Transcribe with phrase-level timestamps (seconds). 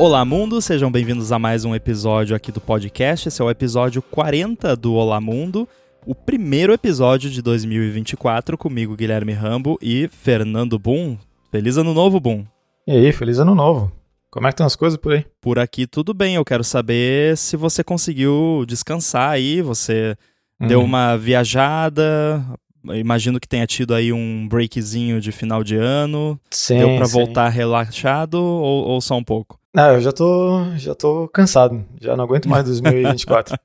[0.00, 3.28] Olá Mundo, sejam bem-vindos a mais um episódio aqui do podcast.
[3.28, 5.68] Esse é o episódio 40 do Olá Mundo,
[6.06, 11.18] o primeiro episódio de 2024 comigo, Guilherme Rambo e Fernando Boom.
[11.52, 12.46] Feliz ano novo, Boom.
[12.86, 13.92] E aí, feliz ano novo.
[14.30, 15.26] Como é que estão as coisas por aí?
[15.38, 16.36] Por aqui tudo bem.
[16.36, 20.16] Eu quero saber se você conseguiu descansar aí, você
[20.58, 20.66] uhum.
[20.66, 22.42] deu uma viajada,
[22.84, 26.40] imagino que tenha tido aí um breakzinho de final de ano.
[26.50, 29.59] Sim, Deu para voltar relaxado ou, ou, só um pouco?
[29.74, 31.84] Não, eu já tô, já tô cansado.
[32.00, 33.56] Já não aguento mais 2024.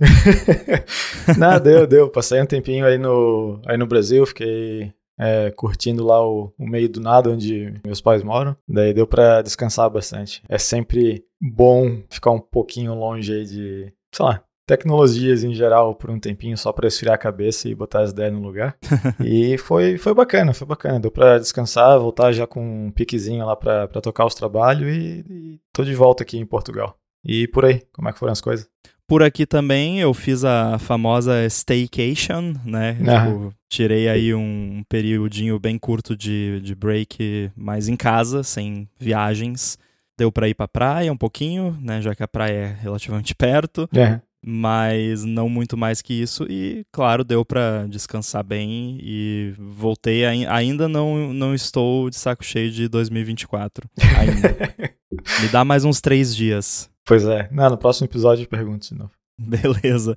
[1.37, 2.09] não, deu, deu.
[2.09, 6.89] Passei um tempinho aí no, aí no Brasil, fiquei é, curtindo lá o, o, meio
[6.89, 8.55] do nada onde meus pais moram.
[8.67, 10.43] Daí deu para descansar bastante.
[10.47, 16.09] É sempre bom ficar um pouquinho longe aí de, sei lá, tecnologias em geral por
[16.09, 18.75] um tempinho só para esfriar a cabeça e botar as ideias no lugar.
[19.23, 20.99] e foi, foi bacana, foi bacana.
[20.99, 25.59] Deu para descansar, voltar já com um piquezinho lá para tocar os trabalhos e, e
[25.71, 26.97] tô de volta aqui em Portugal.
[27.23, 28.67] E por aí, como é que foram as coisas?
[29.07, 32.97] Por aqui também eu fiz a famosa staycation, né?
[33.07, 33.25] Ah.
[33.25, 39.77] Tipo, tirei aí um periodinho bem curto de, de break mais em casa, sem viagens.
[40.17, 42.01] Deu para ir pra praia um pouquinho, né?
[42.01, 43.87] Já que a praia é relativamente perto.
[43.95, 46.45] É mas não muito mais que isso.
[46.47, 52.71] E claro deu para descansar bem e voltei ainda não não estou de saco cheio
[52.71, 54.55] de 2024 ainda.
[55.41, 56.89] Me dá mais uns três dias.
[57.05, 57.49] Pois é.
[57.51, 59.11] Não, no próximo episódio eu pergunto de novo.
[59.37, 60.15] Beleza.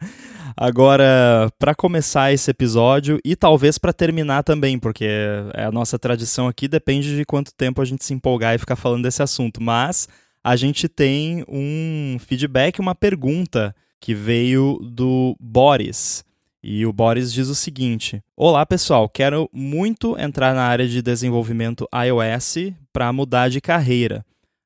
[0.54, 5.06] Agora para começar esse episódio e talvez para terminar também porque
[5.54, 8.76] é a nossa tradição aqui depende de quanto tempo a gente se empolgar e ficar
[8.76, 9.62] falando desse assunto.
[9.62, 10.06] Mas
[10.44, 16.24] a gente tem um feedback uma pergunta que veio do Boris.
[16.62, 21.88] E o Boris diz o seguinte: Olá pessoal, quero muito entrar na área de desenvolvimento
[21.94, 24.24] iOS para mudar de carreira.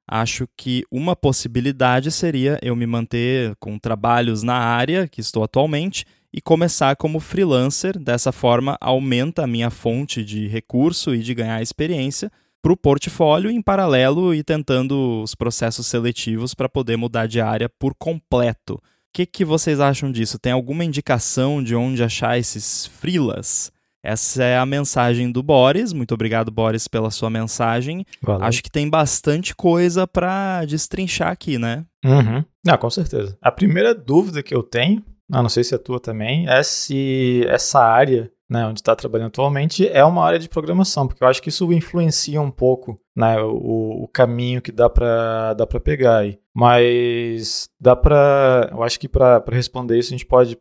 [0.08, 6.04] Acho que uma possibilidade seria eu me manter com trabalhos na área que estou atualmente
[6.32, 7.98] e começar como freelancer.
[7.98, 12.30] Dessa forma, aumenta a minha fonte de recurso e de ganhar experiência
[12.60, 17.68] para o portfólio, em paralelo e tentando os processos seletivos para poder mudar de área
[17.68, 18.80] por completo
[19.12, 20.38] que, que vocês acham disso?
[20.38, 23.70] Tem alguma indicação de onde achar esses frilas?
[24.04, 25.92] Essa é a mensagem do Boris.
[25.92, 28.04] Muito obrigado, Boris, pela sua mensagem.
[28.20, 28.44] Valeu.
[28.44, 31.84] Acho que tem bastante coisa para destrinchar aqui, né?
[32.04, 32.44] Uhum.
[32.64, 33.36] Não, com certeza.
[33.40, 37.80] A primeira dúvida que eu tenho, não sei se é tua também, é se essa
[37.80, 41.48] área né, onde está trabalhando atualmente, é uma área de programação, porque eu acho que
[41.48, 46.38] isso influencia um pouco né, o, o caminho que dá para dá pegar aí.
[46.54, 48.68] Mas dá para.
[48.70, 50.58] Eu acho que para responder isso a gente pode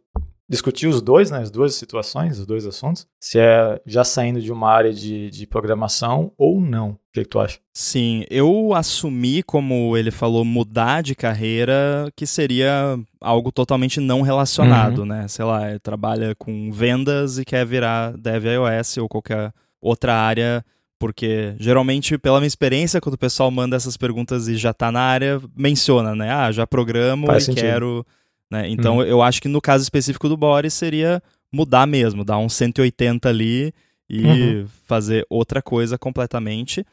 [0.52, 4.52] discutir os dois, né, as duas situações, os dois assuntos, se é já saindo de
[4.52, 6.90] uma área de, de programação ou não.
[6.90, 7.58] O que, que, tu acha?
[7.74, 15.00] Sim, eu assumi, como ele falou, mudar de carreira, que seria algo totalmente não relacionado,
[15.00, 15.06] uhum.
[15.06, 15.28] né?
[15.30, 20.66] Sei lá, trabalha com vendas e quer virar dev iOS ou qualquer outra área
[21.02, 25.02] porque geralmente, pela minha experiência, quando o pessoal manda essas perguntas e já tá na
[25.02, 26.32] área, menciona, né?
[26.32, 27.64] Ah, já programo Faz e sentido.
[27.64, 28.06] quero
[28.52, 28.70] né?
[28.70, 29.04] Então, uhum.
[29.04, 33.74] eu acho que no caso específico do Boris seria mudar mesmo, dar um 180 ali
[34.08, 34.68] e uhum.
[34.86, 36.86] fazer outra coisa completamente.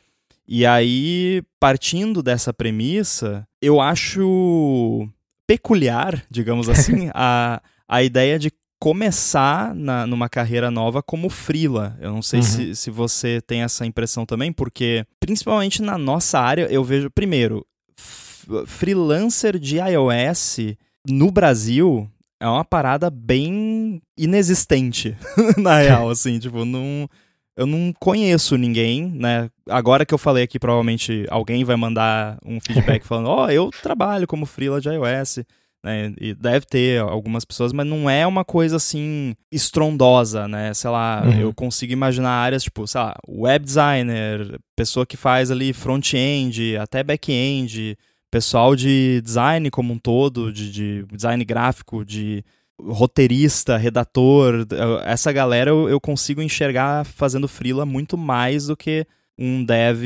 [0.46, 5.06] E aí, partindo dessa premissa, eu acho
[5.46, 11.96] peculiar, digamos assim, a, a ideia de começar na, numa carreira nova como frila.
[12.00, 12.46] Eu não sei uhum.
[12.46, 17.66] se, se você tem essa impressão também, porque principalmente na nossa área, eu vejo, primeiro,
[18.66, 20.58] freelancer de iOS
[21.08, 22.08] no Brasil
[22.40, 25.16] é uma parada bem inexistente,
[25.58, 27.08] na real, assim, tipo, não
[27.56, 29.50] eu não conheço ninguém, né?
[29.68, 33.68] Agora que eu falei aqui, provavelmente alguém vai mandar um feedback falando, ó, oh, eu
[33.82, 35.40] trabalho como freela de iOS,
[35.84, 36.12] né?
[36.20, 40.74] E deve ter algumas pessoas, mas não é uma coisa assim estrondosa, né?
[40.74, 41.40] Sei lá, uhum.
[41.40, 47.02] eu consigo imaginar áreas tipo, sei lá, web designer, pessoa que faz ali front-end, até
[47.02, 47.96] back-end,
[48.30, 52.44] pessoal de design como um todo, de, de design gráfico, de
[52.80, 54.66] roteirista, redator,
[55.04, 59.04] essa galera eu, eu, consigo enxergar fazendo freela muito mais do que
[59.36, 60.04] um dev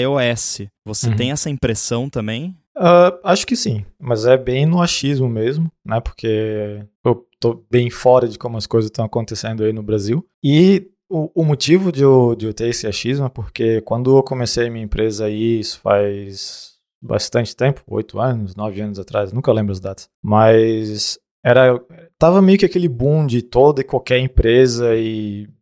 [0.00, 0.62] iOS.
[0.84, 1.16] Você uhum.
[1.16, 2.56] tem essa impressão também?
[2.76, 6.00] Uh, acho que sim, mas é bem no achismo mesmo, né?
[6.00, 10.26] Porque eu tô bem fora de como as coisas estão acontecendo aí no Brasil.
[10.42, 14.22] E o, o motivo de eu, de eu ter esse achismo é porque quando eu
[14.22, 16.72] comecei minha empresa aí, isso faz
[17.02, 20.08] bastante tempo, oito anos, nove anos atrás, nunca lembro as datas.
[20.22, 21.78] Mas era
[22.18, 25.48] tava meio que aquele boom de toda e qualquer empresa e,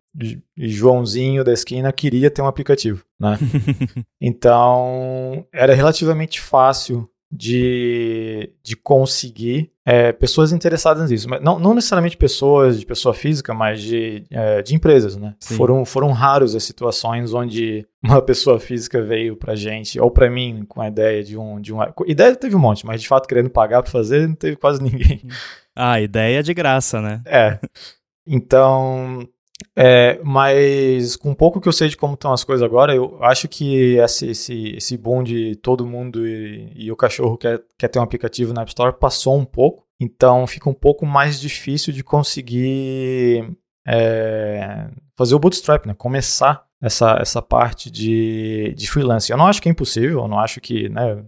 [0.57, 3.37] Joãozinho da esquina queria ter um aplicativo, né?
[4.19, 11.29] então era relativamente fácil de, de conseguir é, pessoas interessadas nisso.
[11.29, 15.33] Mas não, não necessariamente pessoas de pessoa física, mas de, é, de empresas, né?
[15.39, 20.65] Foram, foram raros as situações onde uma pessoa física veio pra gente, ou pra mim,
[20.67, 21.61] com a ideia de um.
[21.61, 24.57] De um ideia teve um monte, mas de fato querendo pagar pra fazer, não teve
[24.57, 25.21] quase ninguém.
[25.73, 27.21] Ah, ideia é de graça, né?
[27.25, 27.57] É.
[28.27, 29.27] Então,
[29.75, 33.17] é, mas com um pouco que eu sei de como estão as coisas agora, eu
[33.23, 37.87] acho que esse, esse, esse boom de todo mundo e, e, o cachorro quer, quer
[37.87, 39.85] ter um aplicativo na App Store passou um pouco.
[39.99, 43.47] Então fica um pouco mais difícil de conseguir
[43.87, 45.93] é, fazer o bootstrap, né?
[45.93, 49.31] Começar essa, essa parte de, de freelance.
[49.31, 51.23] Eu não acho que é impossível, eu não acho que, né,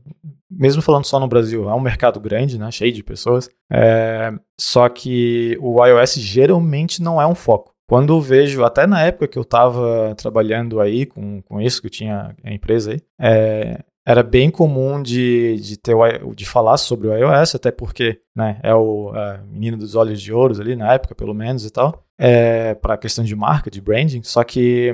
[0.50, 4.89] mesmo falando só no Brasil, é um mercado grande, né, cheio de pessoas, é, só
[4.89, 7.72] que o iOS geralmente não é um foco.
[7.88, 11.88] Quando eu vejo, até na época que eu estava trabalhando aí com, com isso, que
[11.88, 16.77] eu tinha a empresa aí, é, era bem comum de, de, ter o, de falar
[16.77, 20.75] sobre o iOS, até porque né, é o é, menino dos olhos de ouro ali,
[20.75, 24.44] na época, pelo menos, e tal, é, para a questão de marca, de branding, só
[24.44, 24.94] que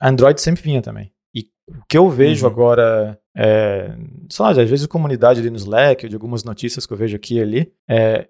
[0.00, 1.12] Android sempre vinha também.
[1.34, 2.52] E o que eu vejo uhum.
[2.52, 3.96] agora, é,
[4.28, 7.14] sei lá, às vezes comunidade ali no Slack, ou de algumas notícias que eu vejo
[7.14, 8.28] aqui e ali, é,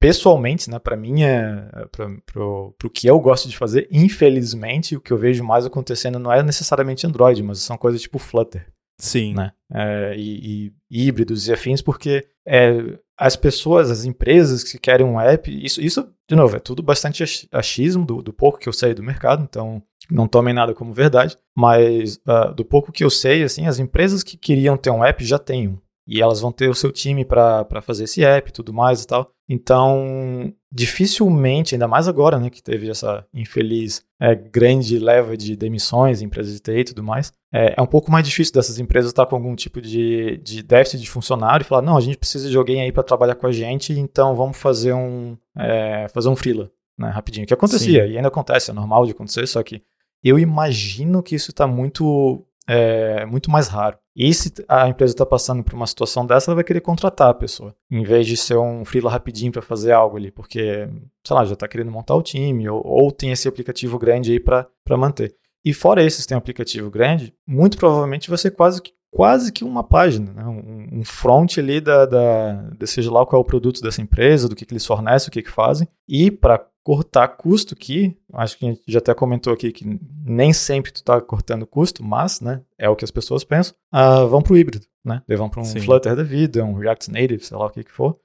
[0.00, 5.12] pessoalmente, né, para mim, é, para o que eu gosto de fazer, infelizmente, o que
[5.12, 8.66] eu vejo mais acontecendo não é necessariamente Android, mas são coisas tipo Flutter.
[8.98, 9.34] Sim.
[9.34, 9.52] Né?
[9.70, 15.20] É, e, e, híbridos e afins, porque é, as pessoas, as empresas que querem um
[15.20, 18.94] app, isso, isso de novo, é tudo bastante achismo do, do pouco que eu sei
[18.94, 23.42] do mercado, então não tomem nada como verdade, mas uh, do pouco que eu sei,
[23.42, 25.78] assim, as empresas que queriam ter um app já têm um.
[26.06, 29.06] E elas vão ter o seu time para fazer esse app e tudo mais e
[29.08, 29.32] tal.
[29.48, 36.22] Então, dificilmente, ainda mais agora, né, que teve essa infeliz é, grande leva de demissões,
[36.22, 39.26] empresas de TI e tudo mais, é, é, um pouco mais difícil dessas empresas estar
[39.26, 42.56] com algum tipo de, de déficit de funcionário e falar, não, a gente precisa de
[42.56, 46.70] alguém aí para trabalhar com a gente, então vamos fazer um, é, fazer um freela,
[46.98, 47.46] né, rapidinho.
[47.46, 48.12] Que acontecia, Sim.
[48.12, 49.82] e ainda acontece, é normal de acontecer, só que
[50.22, 53.98] eu imagino que isso está muito, é, muito mais raro.
[54.14, 57.34] E se a empresa está passando por uma situação dessa, ela vai querer contratar a
[57.34, 60.88] pessoa, em vez de ser um freela rapidinho para fazer algo ali, porque,
[61.22, 64.40] sei lá, já está querendo montar o time, ou, ou tem esse aplicativo grande aí
[64.40, 64.66] para
[64.96, 65.36] manter.
[65.62, 69.52] E fora esse, se tem um aplicativo grande, muito provavelmente vai ser quase que, quase
[69.52, 70.44] que uma página, né?
[70.44, 74.48] um, um front ali da, da, de seja lá qual é o produto dessa empresa,
[74.48, 75.88] do que, que eles fornecem, o que, que fazem.
[76.08, 80.52] E para cortar custo que acho que a gente já até comentou aqui que nem
[80.52, 84.40] sempre tu está cortando custo, mas, né, é o que as pessoas pensam, uh, vão
[84.40, 85.80] para o híbrido, né, vão para um Sim.
[85.80, 88.16] Flutter da vida, um React Native, sei lá o que que for,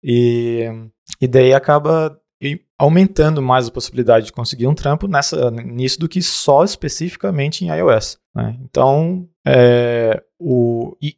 [0.00, 0.62] e,
[1.20, 2.16] e daí acaba
[2.78, 7.76] aumentando mais a possibilidade de conseguir um trampo nessa, nisso do que só especificamente em
[7.76, 8.56] iOS, né?
[8.62, 11.16] então, é, o, e,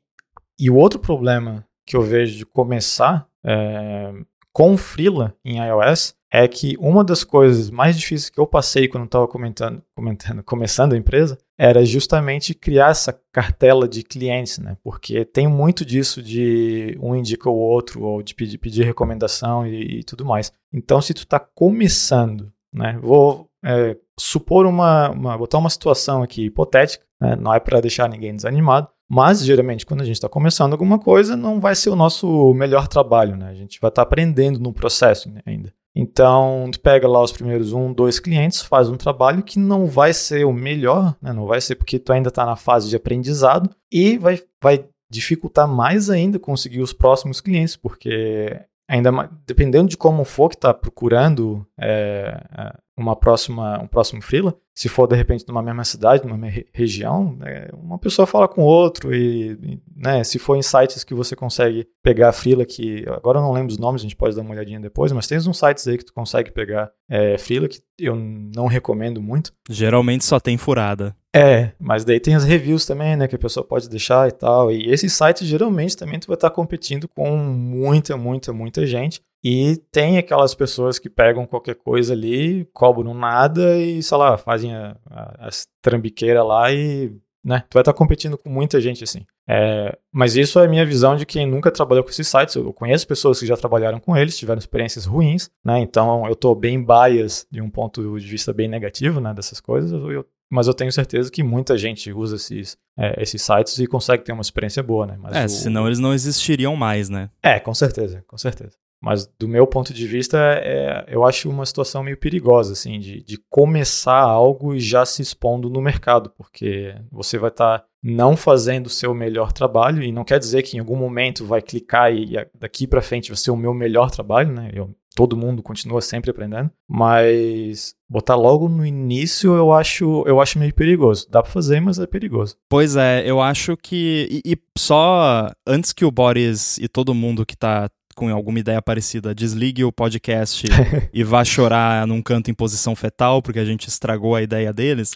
[0.58, 4.14] e o outro problema que eu vejo de começar é,
[4.50, 9.04] com Freela em iOS é que uma das coisas mais difíceis que eu passei quando
[9.04, 14.76] estava comentando, comentando, começando a empresa era justamente criar essa cartela de clientes, né?
[14.82, 20.00] Porque tem muito disso de um indica o outro ou de pedir, pedir recomendação e,
[20.00, 20.52] e, tudo mais.
[20.72, 22.98] Então, se tu está começando, né?
[23.00, 27.36] Vou é, supor uma, uma, botar uma situação aqui hipotética, né?
[27.36, 31.36] não é para deixar ninguém desanimado, mas geralmente quando a gente está começando alguma coisa,
[31.36, 33.48] não vai ser o nosso melhor trabalho, né?
[33.48, 35.72] A gente vai estar tá aprendendo no processo né, ainda.
[35.98, 40.12] Então, tu pega lá os primeiros um, dois clientes, faz um trabalho que não vai
[40.12, 41.32] ser o melhor, né?
[41.32, 45.66] não vai ser porque tu ainda está na fase de aprendizado e vai, vai dificultar
[45.66, 50.72] mais ainda conseguir os próximos clientes, porque ainda mais, dependendo de como for que está
[50.72, 56.24] procurando é, é, uma próxima, um próximo freela, se for de repente numa mesma cidade,
[56.24, 60.62] numa mesma região, é, uma pessoa fala com outro e, e, né, se for em
[60.62, 64.16] sites que você consegue pegar freela que, agora eu não lembro os nomes, a gente
[64.16, 67.36] pode dar uma olhadinha depois, mas tem uns sites aí que tu consegue pegar é,
[67.38, 69.52] freela que eu não recomendo muito.
[69.68, 71.16] Geralmente só tem furada.
[71.36, 74.72] É, mas daí tem as reviews também, né, que a pessoa pode deixar e tal.
[74.72, 79.20] E esses sites geralmente também tu vai estar competindo com muita, muita, muita gente.
[79.44, 84.74] E tem aquelas pessoas que pegam qualquer coisa ali, cobram nada e, sei lá, fazem
[84.74, 87.12] a, a, as trambiqueiras lá e,
[87.44, 89.26] né, tu vai estar competindo com muita gente assim.
[89.46, 92.54] É, mas isso é a minha visão de quem nunca trabalhou com esses sites.
[92.54, 95.80] Eu conheço pessoas que já trabalharam com eles, tiveram experiências ruins, né?
[95.80, 99.92] Então eu estou bem bias de um ponto de vista bem negativo, né, dessas coisas.
[99.92, 104.24] Eu mas eu tenho certeza que muita gente usa esses, é, esses sites e consegue
[104.24, 105.16] ter uma experiência boa, né?
[105.20, 105.48] Mas é, o...
[105.48, 107.30] senão eles não existiriam mais, né?
[107.42, 108.76] É, com certeza, com certeza.
[109.00, 113.22] Mas do meu ponto de vista, é, eu acho uma situação meio perigosa, assim, de,
[113.22, 118.36] de começar algo e já se expondo no mercado, porque você vai estar tá não
[118.36, 122.12] fazendo o seu melhor trabalho, e não quer dizer que em algum momento vai clicar
[122.12, 124.70] e daqui para frente vai ser o meu melhor trabalho, né?
[124.72, 130.58] Eu, todo mundo continua sempre aprendendo, mas botar logo no início eu acho eu acho
[130.58, 131.26] meio perigoso.
[131.30, 132.56] Dá para fazer, mas é perigoso.
[132.68, 137.46] Pois é, eu acho que e, e só antes que o Boris e todo mundo
[137.46, 140.64] que tá com alguma ideia parecida, desligue o podcast
[141.12, 145.12] e vá chorar num canto em posição fetal, porque a gente estragou a ideia deles.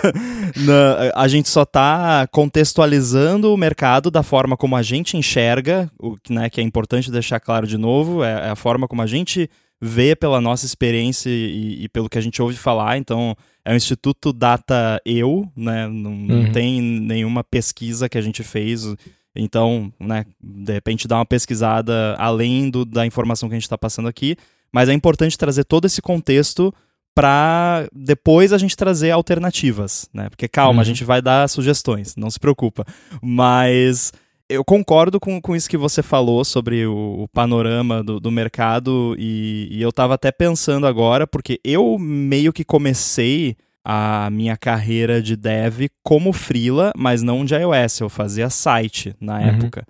[0.54, 6.16] Na, a gente só está contextualizando o mercado da forma como a gente enxerga, o
[6.28, 9.48] né, que é importante deixar claro de novo, é, é a forma como a gente
[9.80, 12.98] vê pela nossa experiência e, e, pelo que a gente ouve falar.
[12.98, 13.34] Então,
[13.64, 15.88] é o Instituto Data Eu, né?
[15.88, 16.26] Não, uhum.
[16.26, 18.86] não tem nenhuma pesquisa que a gente fez
[19.34, 23.78] então, né, de repente dá uma pesquisada além do, da informação que a gente está
[23.78, 24.36] passando aqui,
[24.72, 26.72] mas é importante trazer todo esse contexto
[27.14, 30.28] para depois a gente trazer alternativas, né?
[30.28, 30.80] Porque calma, uhum.
[30.80, 32.84] a gente vai dar sugestões, não se preocupa.
[33.22, 34.12] Mas
[34.48, 39.14] eu concordo com, com isso que você falou sobre o, o panorama do, do mercado
[39.18, 45.20] e, e eu estava até pensando agora, porque eu meio que comecei a minha carreira
[45.20, 49.48] de dev como freela, mas não de iOS, eu fazia site na uhum.
[49.48, 49.86] época.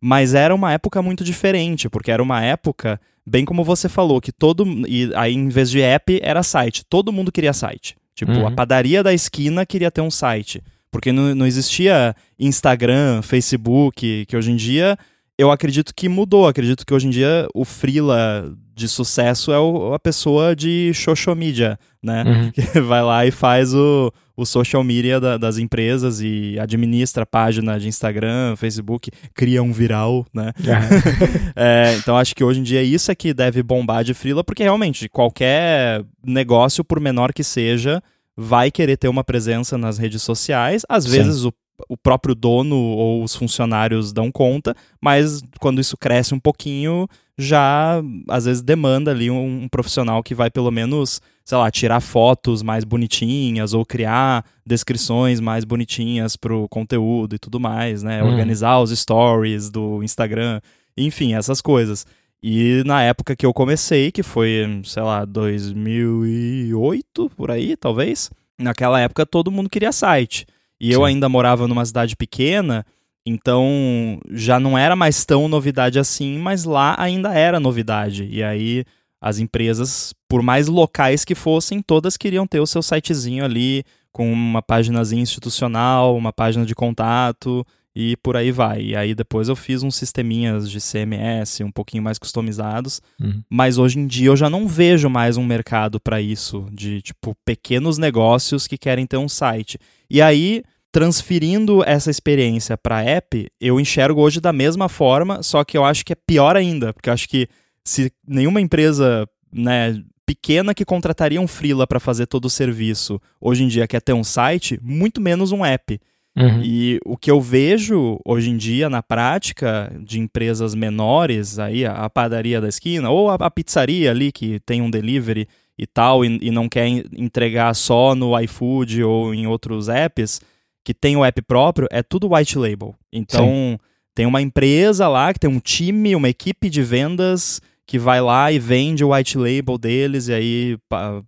[0.00, 4.32] Mas era uma época muito diferente, porque era uma época, bem como você falou, que
[4.32, 4.66] todo.
[4.86, 6.84] E aí, em vez de app, era site.
[6.88, 7.96] Todo mundo queria site.
[8.14, 8.46] Tipo, uhum.
[8.46, 10.62] a padaria da esquina queria ter um site.
[10.90, 14.96] Porque não, não existia Instagram, Facebook, que hoje em dia
[15.38, 16.46] eu acredito que mudou.
[16.46, 21.34] Acredito que hoje em dia o freela de sucesso é o, a pessoa de social
[21.36, 22.24] media, né?
[22.26, 22.50] Uhum.
[22.52, 27.26] Que vai lá e faz o, o social media da, das empresas e administra a
[27.26, 30.52] página de Instagram, Facebook, cria um viral, né?
[30.58, 31.52] Uhum.
[31.54, 34.62] é, então acho que hoje em dia isso é que deve bombar de freela, porque
[34.62, 38.02] realmente qualquer negócio, por menor que seja,
[38.36, 40.82] vai querer ter uma presença nas redes sociais.
[40.88, 41.10] Às Sim.
[41.10, 41.52] vezes o
[41.88, 48.00] o próprio dono ou os funcionários dão conta, mas quando isso cresce um pouquinho, já
[48.28, 52.62] às vezes demanda ali um, um, profissional que vai pelo menos, sei lá, tirar fotos
[52.62, 58.22] mais bonitinhas ou criar descrições mais bonitinhas para o conteúdo e tudo mais, né?
[58.22, 58.28] Hum.
[58.28, 60.60] Organizar os stories do Instagram,
[60.96, 62.06] enfim, essas coisas.
[62.42, 69.00] E na época que eu comecei, que foi, sei lá, 2008, por aí, talvez, naquela
[69.00, 70.46] época todo mundo queria site.
[70.80, 70.94] E Sim.
[70.94, 72.84] eu ainda morava numa cidade pequena,
[73.26, 78.28] então já não era mais tão novidade assim, mas lá ainda era novidade.
[78.30, 78.84] E aí
[79.20, 84.30] as empresas, por mais locais que fossem, todas queriam ter o seu sitezinho ali com
[84.30, 88.82] uma páginazinha institucional, uma página de contato e por aí vai.
[88.82, 93.42] E aí depois eu fiz uns sisteminhas de CMS um pouquinho mais customizados, uhum.
[93.48, 97.36] mas hoje em dia eu já não vejo mais um mercado para isso, de tipo
[97.44, 99.78] pequenos negócios que querem ter um site.
[100.10, 100.62] E aí
[100.94, 106.04] transferindo essa experiência para app, eu enxergo hoje da mesma forma, só que eu acho
[106.04, 107.48] que é pior ainda, porque eu acho que
[107.84, 113.64] se nenhuma empresa, né, pequena que contrataria um freela para fazer todo o serviço, hoje
[113.64, 116.00] em dia quer ter um site, muito menos um app.
[116.36, 116.62] Uhum.
[116.64, 122.10] E o que eu vejo hoje em dia na prática de empresas menores, aí a,
[122.10, 125.46] padaria da esquina ou a, a, pizzaria ali que tem um delivery
[125.78, 130.40] e tal e, e não quer entregar só no iFood ou em outros apps,
[130.84, 132.94] que tem o app próprio, é tudo white label.
[133.12, 133.78] Então, Sim.
[134.14, 138.50] tem uma empresa lá que tem um time, uma equipe de vendas que vai lá
[138.50, 140.78] e vende o white label deles e aí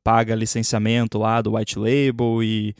[0.02, 2.74] paga licenciamento lá do white label e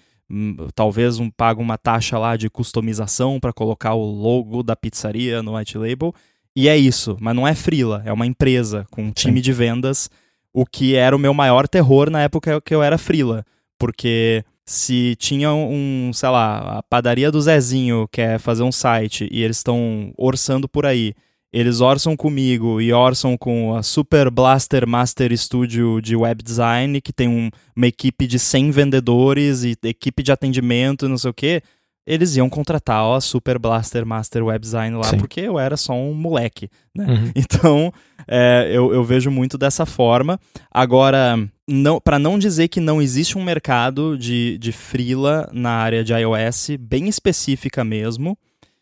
[0.74, 5.56] talvez um, paga uma taxa lá de customização para colocar o logo da pizzaria no
[5.56, 6.14] white label.
[6.54, 9.42] E é isso, mas não é frila, é uma empresa com um time Sim.
[9.42, 10.10] de vendas,
[10.52, 13.44] o que era o meu maior terror na época que eu era frila,
[13.78, 19.42] porque se tinha um, sei lá, a padaria do Zezinho quer fazer um site e
[19.42, 21.14] eles estão orçando por aí,
[21.58, 27.14] eles orçam comigo e orçam com a Super Blaster Master Studio de web design, que
[27.14, 31.34] tem um, uma equipe de 100 vendedores e equipe de atendimento e não sei o
[31.34, 31.62] quê,
[32.06, 35.16] eles iam contratar ó, a Super Blaster Master Web Design lá, Sim.
[35.16, 37.06] porque eu era só um moleque, né?
[37.06, 37.32] Uhum.
[37.34, 37.92] Então,
[38.28, 40.38] é, eu, eu vejo muito dessa forma.
[40.70, 46.04] Agora, não, para não dizer que não existe um mercado de, de freela na área
[46.04, 48.36] de iOS, bem específica mesmo,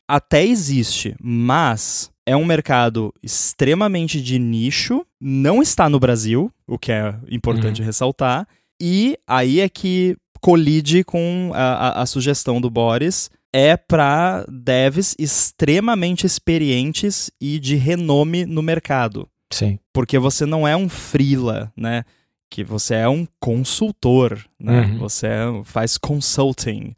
[0.09, 6.93] até existe, mas é um mercado extremamente de nicho, não está no Brasil, o que
[6.93, 7.87] é importante uhum.
[7.87, 8.47] ressaltar,
[8.81, 15.15] e aí é que colide com a, a, a sugestão do Boris, é para devs
[15.19, 19.29] extremamente experientes e de renome no mercado.
[19.53, 19.79] Sim.
[19.93, 22.05] Porque você não é um freela, né?
[22.51, 24.81] Que você é um consultor, né?
[24.81, 24.99] Uhum.
[24.99, 26.95] Você é, faz consulting.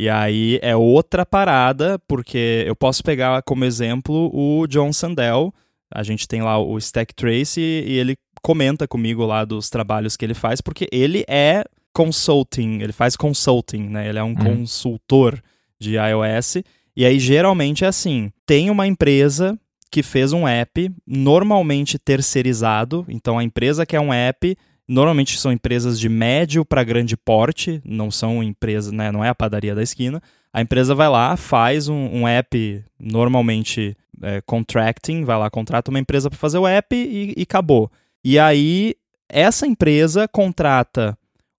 [0.00, 5.52] E aí é outra parada, porque eu posso pegar como exemplo o John Sandel.
[5.94, 10.24] A gente tem lá o Stack Trace e ele comenta comigo lá dos trabalhos que
[10.24, 14.08] ele faz, porque ele é consulting, ele faz consulting, né?
[14.08, 14.36] Ele é um uhum.
[14.36, 15.38] consultor
[15.78, 16.62] de iOS.
[16.96, 23.38] E aí geralmente é assim: tem uma empresa que fez um app normalmente terceirizado, então
[23.38, 24.56] a empresa que é um app
[24.92, 29.34] Normalmente são empresas de médio para grande porte, não são empresas, né, não é a
[29.36, 30.20] padaria da esquina.
[30.52, 36.00] A empresa vai lá, faz um, um app, normalmente é, contracting, vai lá, contrata uma
[36.00, 37.88] empresa para fazer o app e, e acabou.
[38.24, 38.96] E aí,
[39.28, 41.16] essa empresa contrata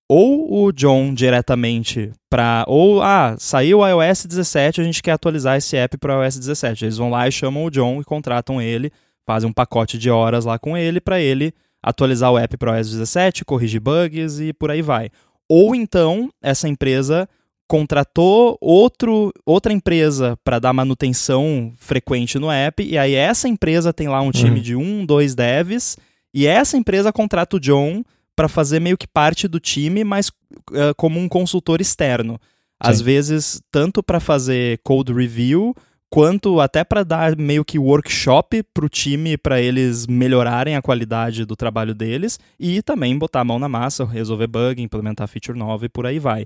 [0.09, 5.55] ou o John diretamente para ou ah, saiu o iOS 17, a gente quer atualizar
[5.55, 6.83] esse app para o iOS 17.
[6.83, 8.91] Eles vão lá e chamam o John e contratam ele,
[9.25, 12.75] fazem um pacote de horas lá com ele para ele atualizar o app para o
[12.75, 15.09] iOS 17, corrigir bugs e por aí vai.
[15.49, 17.27] Ou então, essa empresa
[17.67, 24.09] contratou outro, outra empresa para dar manutenção frequente no app, e aí essa empresa tem
[24.09, 24.61] lá um time uhum.
[24.61, 25.97] de um, dois devs,
[26.33, 28.03] e essa empresa contrata o John
[28.35, 32.39] para fazer meio que parte do time, mas uh, como um consultor externo.
[32.77, 35.75] Às vezes, tanto para fazer code review,
[36.11, 41.45] quanto até para dar meio que workshop para o time para eles melhorarem a qualidade
[41.45, 45.85] do trabalho deles e também botar a mão na massa, resolver bug, implementar feature nova
[45.85, 46.45] e por aí vai.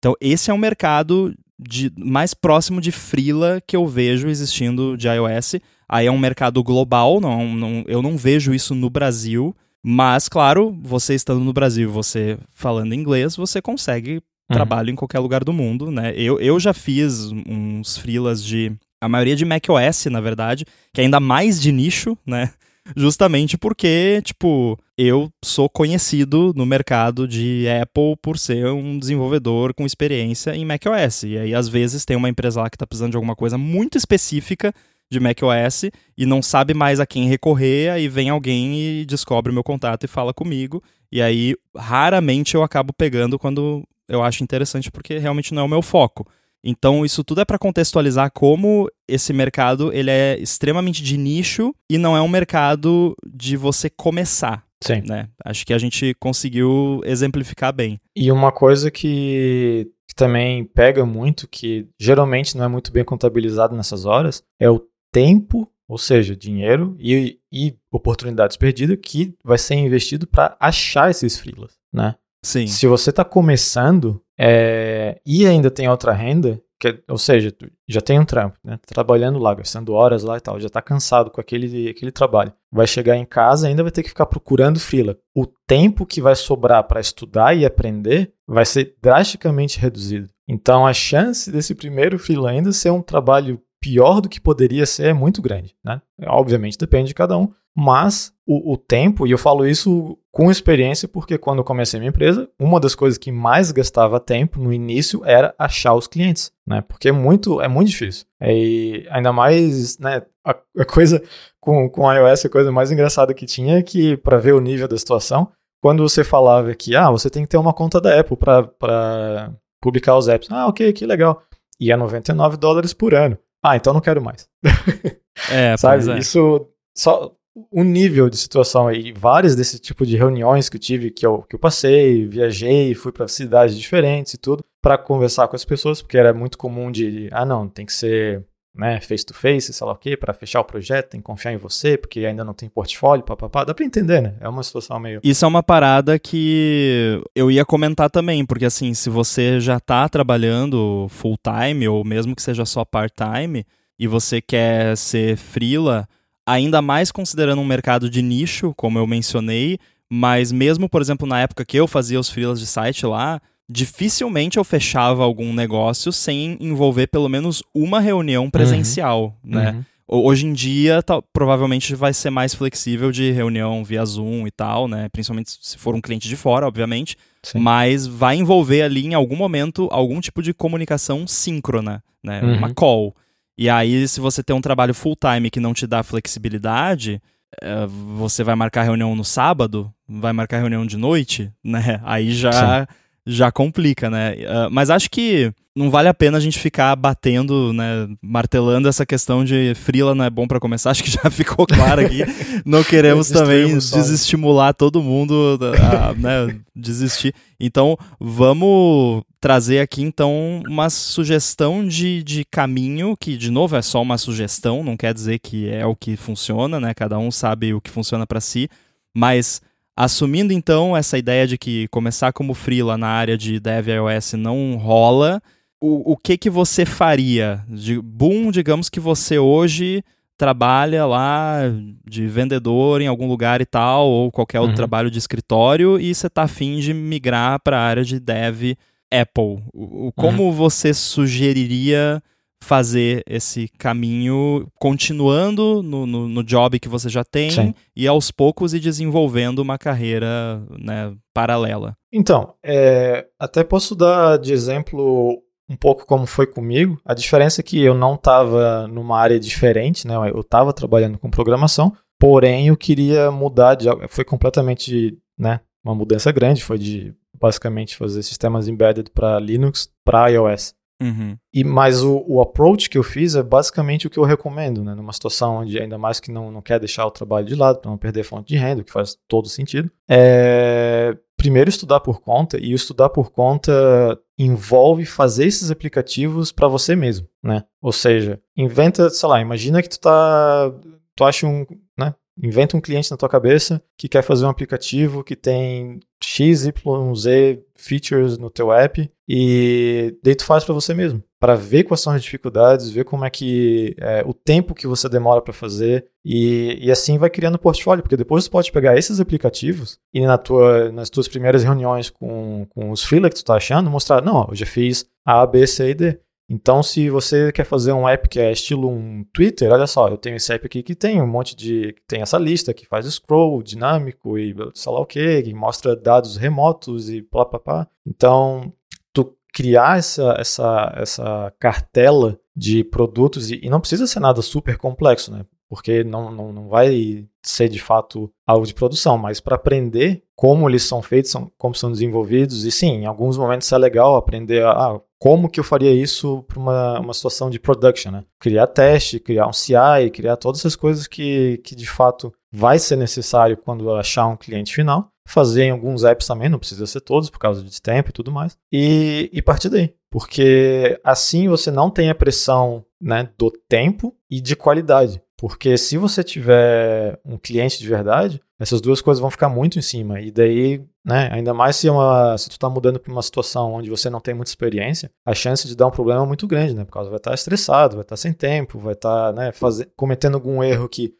[0.00, 5.06] Então esse é um mercado de, mais próximo de freela que eu vejo existindo de
[5.06, 5.60] iOS.
[5.88, 10.76] Aí é um mercado global, não, não, eu não vejo isso no Brasil, mas claro,
[10.82, 14.20] você estando no Brasil, você falando inglês, você consegue uhum.
[14.50, 16.12] trabalho em qualquer lugar do mundo, né?
[16.16, 18.72] Eu, eu já fiz uns freelas de
[19.04, 22.50] a maioria de macOS, na verdade, que é ainda mais de nicho, né?
[22.96, 29.86] Justamente porque, tipo, eu sou conhecido no mercado de Apple por ser um desenvolvedor com
[29.86, 31.22] experiência em macOS.
[31.22, 33.96] E aí, às vezes, tem uma empresa lá que está precisando de alguma coisa muito
[33.96, 34.72] específica
[35.10, 35.84] de macOS
[36.16, 40.04] e não sabe mais a quem recorrer, aí vem alguém e descobre o meu contato
[40.04, 40.82] e fala comigo.
[41.12, 45.68] E aí, raramente eu acabo pegando quando eu acho interessante, porque realmente não é o
[45.68, 46.26] meu foco.
[46.64, 51.98] Então, isso tudo é para contextualizar como esse mercado ele é extremamente de nicho e
[51.98, 54.64] não é um mercado de você começar.
[54.82, 55.02] Sim.
[55.06, 55.28] Né?
[55.44, 58.00] Acho que a gente conseguiu exemplificar bem.
[58.16, 63.76] E uma coisa que, que também pega muito, que geralmente não é muito bem contabilizado
[63.76, 69.74] nessas horas, é o tempo, ou seja, dinheiro e, e oportunidades perdidas que vai ser
[69.74, 72.14] investido para achar esses freelas, né?
[72.44, 72.66] Sim.
[72.66, 78.00] Se você está começando é, e ainda tem outra renda, que, ou seja, tu já
[78.00, 78.76] tem um trampo, né?
[78.76, 82.52] Tá trabalhando lá, gastando horas lá e tal, já está cansado com aquele, aquele trabalho.
[82.70, 85.16] Vai chegar em casa ainda vai ter que ficar procurando freela.
[85.34, 90.28] O tempo que vai sobrar para estudar e aprender vai ser drasticamente reduzido.
[90.46, 95.08] Então a chance desse primeiro freela ainda ser um trabalho pior do que poderia ser
[95.08, 96.00] é muito grande, né?
[96.26, 101.06] Obviamente depende de cada um, mas o, o, tempo, e eu falo isso com experiência,
[101.06, 105.20] porque quando eu comecei minha empresa, uma das coisas que mais gastava tempo no início
[105.22, 106.80] era achar os clientes, né?
[106.80, 108.24] Porque é muito, é muito difícil.
[108.40, 110.22] E ainda mais, né?
[110.42, 111.22] A, a coisa
[111.60, 114.88] com, com iOS, a coisa mais engraçada que tinha é que, para ver o nível
[114.88, 115.50] da situação,
[115.82, 120.16] quando você falava que, ah, você tem que ter uma conta da Apple para publicar
[120.16, 120.50] os apps.
[120.50, 121.42] Ah, ok, que legal.
[121.78, 123.36] E é 99 dólares por ano.
[123.64, 124.48] Ah, então não quero mais.
[125.50, 126.08] É, sabe?
[126.12, 126.18] É.
[126.18, 126.64] Isso
[126.96, 127.34] só
[127.70, 131.42] o nível de situação aí, várias desse tipo de reuniões que eu tive, que eu,
[131.42, 136.00] que eu passei, viajei, fui para cidades diferentes e tudo, para conversar com as pessoas,
[136.00, 138.44] porque era muito comum de, ah, não, tem que ser
[138.74, 141.52] né, face to face, sei lá o quê, para fechar o projeto, tem que confiar
[141.52, 143.64] em você, porque ainda não tem portfólio, papapá.
[143.64, 144.34] Dá para entender, né?
[144.40, 145.20] É uma situação meio.
[145.22, 150.08] Isso é uma parada que eu ia comentar também, porque assim, se você já tá
[150.08, 153.64] trabalhando full time, ou mesmo que seja só part time,
[153.96, 156.08] e você quer ser freela,
[156.44, 159.78] ainda mais considerando um mercado de nicho, como eu mencionei,
[160.10, 164.58] mas mesmo, por exemplo, na época que eu fazia os freelas de site lá, dificilmente
[164.58, 169.50] eu fechava algum negócio sem envolver pelo menos uma reunião presencial, uhum.
[169.50, 169.70] né?
[169.70, 169.84] Uhum.
[170.06, 174.86] Hoje em dia, tá, provavelmente vai ser mais flexível de reunião via Zoom e tal,
[174.86, 175.08] né?
[175.08, 177.16] Principalmente se for um cliente de fora, obviamente.
[177.42, 177.58] Sim.
[177.58, 182.42] Mas vai envolver ali em algum momento algum tipo de comunicação síncrona, né?
[182.42, 182.58] Uhum.
[182.58, 183.16] Uma call.
[183.56, 187.20] E aí, se você tem um trabalho full time que não te dá flexibilidade,
[187.62, 191.98] é, você vai marcar reunião no sábado, vai marcar reunião de noite, né?
[192.04, 192.86] Aí já.
[192.86, 192.94] Sim
[193.26, 194.34] já complica, né?
[194.34, 199.04] Uh, mas acho que não vale a pena a gente ficar batendo, né, martelando essa
[199.04, 200.90] questão de frila não é bom para começar.
[200.92, 202.20] Acho que já ficou claro aqui.
[202.64, 207.34] Não queremos também desestimular todo mundo a, né, desistir.
[207.58, 214.00] Então, vamos trazer aqui então uma sugestão de, de caminho que de novo é só
[214.00, 216.94] uma sugestão, não quer dizer que é o que funciona, né?
[216.94, 218.68] Cada um sabe o que funciona para si,
[219.14, 219.60] mas
[219.96, 224.76] assumindo então essa ideia de que começar como freela na área de dev iOS não
[224.76, 225.42] rola,
[225.80, 227.64] o, o que que você faria?
[227.68, 230.02] De, boom, digamos que você hoje
[230.36, 231.60] trabalha lá
[232.04, 234.76] de vendedor em algum lugar e tal, ou qualquer outro uhum.
[234.76, 238.74] trabalho de escritório, e você está afim de migrar para a área de dev
[239.12, 239.62] Apple.
[239.72, 240.52] O, como uhum.
[240.52, 242.22] você sugeriria
[242.64, 247.74] fazer esse caminho continuando no, no, no, job que você já tem Sim.
[247.94, 251.94] e aos poucos ir desenvolvendo uma carreira né, paralela?
[252.12, 256.98] Então, é, até posso dar de exemplo um pouco como foi comigo.
[257.04, 260.14] A diferença é que eu não estava numa área diferente, né?
[260.30, 266.32] Eu estava trabalhando com programação, porém eu queria mudar de foi completamente, né, uma mudança
[266.32, 270.74] grande, foi de basicamente fazer sistemas embedded para Linux, para iOS.
[271.02, 271.36] Uhum.
[271.52, 274.94] E mas o, o approach que eu fiz é basicamente o que eu recomendo, né?
[274.94, 277.90] Numa situação onde ainda mais que não, não quer deixar o trabalho de lado para
[277.90, 279.90] não perder fonte de renda, o que faz todo sentido.
[280.08, 286.96] É primeiro estudar por conta e estudar por conta envolve fazer esses aplicativos para você
[286.96, 287.64] mesmo, né?
[287.82, 290.72] Ou seja, inventa, sei lá, imagina que tu tá
[291.14, 291.66] tu acha um,
[291.98, 292.14] né?
[292.42, 297.14] Inventa um cliente na tua cabeça que quer fazer um aplicativo que tem X, Y,
[297.14, 302.00] Z features no teu app e daí tu faz para você mesmo, para ver quais
[302.00, 306.06] são as dificuldades, ver como é que é, o tempo que você demora para fazer
[306.24, 310.36] e, e assim vai criando portfólio, porque depois tu pode pegar esses aplicativos e na
[310.36, 314.46] tua, nas tuas primeiras reuniões com, com os freela que tu tá achando, mostrar, não,
[314.48, 316.18] eu já fiz A, B, C e D.
[316.48, 320.18] Então, se você quer fazer um app que é estilo um Twitter, olha só, eu
[320.18, 321.94] tenho esse app aqui que tem um monte de.
[322.06, 326.36] tem essa lista que faz scroll dinâmico e sei lá o que, que mostra dados
[326.36, 327.88] remotos e blá blá blá.
[328.06, 328.72] Então,
[329.12, 334.76] tu criar essa, essa, essa cartela de produtos, e, e não precisa ser nada super
[334.76, 335.46] complexo, né?
[335.68, 340.68] Porque não, não, não vai ser de fato algo de produção, mas para aprender como
[340.68, 344.64] eles são feitos, são, como são desenvolvidos, e sim, em alguns momentos é legal aprender
[344.64, 348.24] ah, como que eu faria isso para uma, uma situação de production, né?
[348.38, 352.96] Criar teste, criar um CI, criar todas essas coisas que, que de fato vai ser
[352.96, 355.08] necessário quando achar um cliente final.
[355.26, 358.30] Fazer em alguns apps também, não precisa ser todos por causa de tempo e tudo
[358.30, 358.58] mais.
[358.70, 359.94] E, e partir daí.
[360.10, 365.22] Porque assim você não tem a pressão né, do tempo e de qualidade.
[365.36, 369.82] Porque se você tiver um cliente de verdade, essas duas coisas vão ficar muito em
[369.82, 370.20] cima.
[370.20, 373.72] E daí, né, ainda mais se, é uma, se tu está mudando para uma situação
[373.74, 376.74] onde você não tem muita experiência, a chance de dar um problema é muito grande,
[376.74, 376.84] né?
[376.84, 379.52] Porque vai estar tá estressado, vai estar tá sem tempo, vai estar tá, né,
[379.96, 381.12] cometendo algum erro que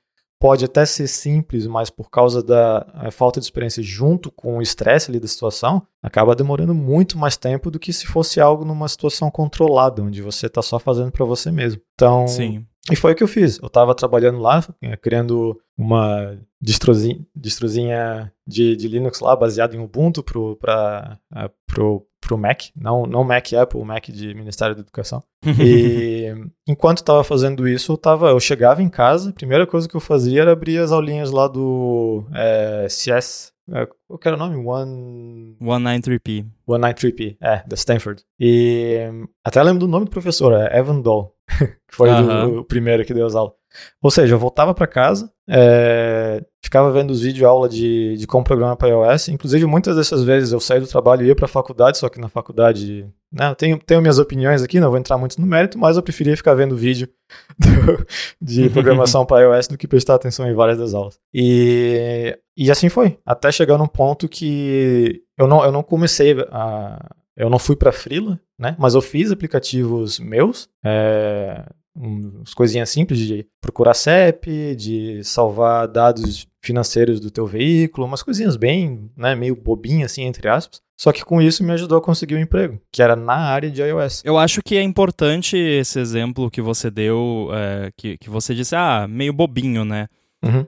[0.44, 5.10] pode até ser simples, mas por causa da falta de experiência junto com o estresse
[5.10, 9.30] ali da situação, acaba demorando muito mais tempo do que se fosse algo numa situação
[9.30, 11.80] controlada, onde você está só fazendo para você mesmo.
[11.94, 12.66] Então, Sim.
[12.90, 13.58] E foi o que eu fiz.
[13.58, 19.80] Eu estava trabalhando lá, eh, criando uma distrozinha, distrozinha de, de Linux lá, baseada em
[19.80, 22.64] Ubuntu para uh, pro, pro Mac.
[22.76, 25.22] Não, não Mac Apple, o Mac de Ministério da Educação.
[25.58, 26.34] e
[26.68, 30.00] enquanto estava fazendo isso, eu, tava, eu chegava em casa, a primeira coisa que eu
[30.00, 34.56] fazia era abrir as aulinhas lá do é, CS é, qual era o nome?
[34.56, 35.56] One...
[35.60, 36.46] 193P.
[36.68, 38.22] 193P, é, da Stanford.
[38.38, 39.08] E
[39.42, 42.50] até lembro do nome do professor, é Evan Doll, que foi uh -huh.
[42.50, 43.54] do, o primeiro que deu as aulas.
[44.02, 48.44] Ou seja, eu voltava para casa, é, ficava vendo os vídeos aula de, de como
[48.44, 49.28] programar para iOS.
[49.28, 52.20] Inclusive, muitas dessas vezes eu saí do trabalho e ia para a faculdade, só que
[52.20, 53.06] na faculdade.
[53.32, 56.02] Né, eu tenho, tenho minhas opiniões aqui, não vou entrar muito no mérito, mas eu
[56.02, 57.08] preferia ficar vendo vídeo
[57.58, 58.06] do,
[58.40, 61.18] de programação para iOS do que prestar atenção em várias das aulas.
[61.32, 67.14] E, e assim foi, até chegar num ponto que eu não, eu não comecei a.
[67.36, 68.76] Eu não fui para Freela, né?
[68.78, 70.68] Mas eu fiz aplicativos meus.
[70.84, 78.22] É, umas coisinhas simples de procurar CEP, de salvar dados financeiros do teu veículo, umas
[78.22, 80.82] coisinhas bem, né, meio bobinhas assim, entre aspas.
[80.98, 83.82] Só que com isso me ajudou a conseguir um emprego, que era na área de
[83.82, 84.22] iOS.
[84.24, 88.76] Eu acho que é importante esse exemplo que você deu, é, que, que você disse,
[88.76, 90.08] ah, meio bobinho, né?
[90.42, 90.64] Uhum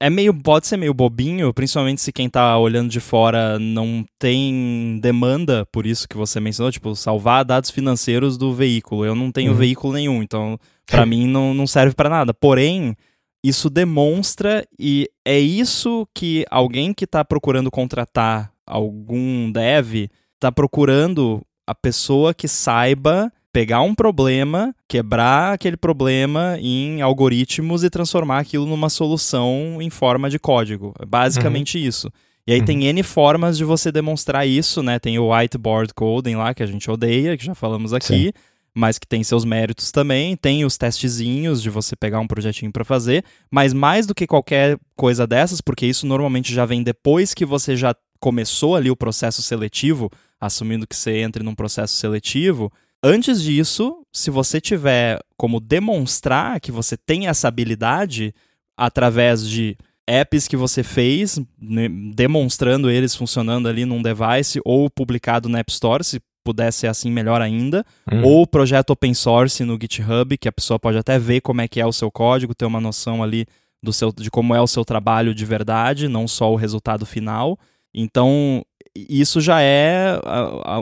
[0.00, 4.98] é meio pode ser meio bobinho, principalmente se quem tá olhando de fora não tem
[5.02, 9.04] demanda, por isso que você mencionou, tipo, salvar dados financeiros do veículo.
[9.04, 9.58] Eu não tenho uhum.
[9.58, 12.32] veículo nenhum, então para mim não, não serve para nada.
[12.32, 12.96] Porém,
[13.44, 21.42] isso demonstra e é isso que alguém que tá procurando contratar algum dev tá procurando
[21.66, 28.64] a pessoa que saiba pegar um problema, quebrar aquele problema em algoritmos e transformar aquilo
[28.64, 30.94] numa solução em forma de código.
[31.00, 31.84] É basicamente uhum.
[31.84, 32.12] isso.
[32.46, 32.64] E aí uhum.
[32.64, 35.00] tem N formas de você demonstrar isso, né?
[35.00, 38.32] Tem o whiteboard coding lá, que a gente odeia, que já falamos aqui, Sim.
[38.72, 40.36] mas que tem seus méritos também.
[40.36, 43.24] Tem os testezinhos de você pegar um projetinho para fazer.
[43.50, 47.76] Mas mais do que qualquer coisa dessas, porque isso normalmente já vem depois que você
[47.76, 50.08] já começou ali o processo seletivo,
[50.40, 56.72] assumindo que você entre num processo seletivo, Antes disso, se você tiver como demonstrar que
[56.72, 58.34] você tem essa habilidade
[58.76, 65.48] através de apps que você fez, né, demonstrando eles funcionando ali num device ou publicado
[65.48, 68.24] na App Store, se puder ser assim melhor ainda, uhum.
[68.24, 71.80] ou projeto open source no GitHub, que a pessoa pode até ver como é que
[71.80, 73.46] é o seu código, ter uma noção ali
[73.82, 77.58] do seu, de como é o seu trabalho de verdade, não só o resultado final.
[77.94, 78.64] Então,
[79.08, 80.18] isso já é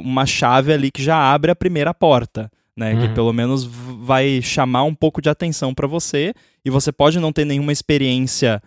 [0.03, 2.95] uma chave ali que já abre a primeira porta, né?
[2.95, 3.01] Uhum.
[3.01, 6.33] Que pelo menos vai chamar um pouco de atenção para você
[6.65, 8.63] e você pode não ter nenhuma experiência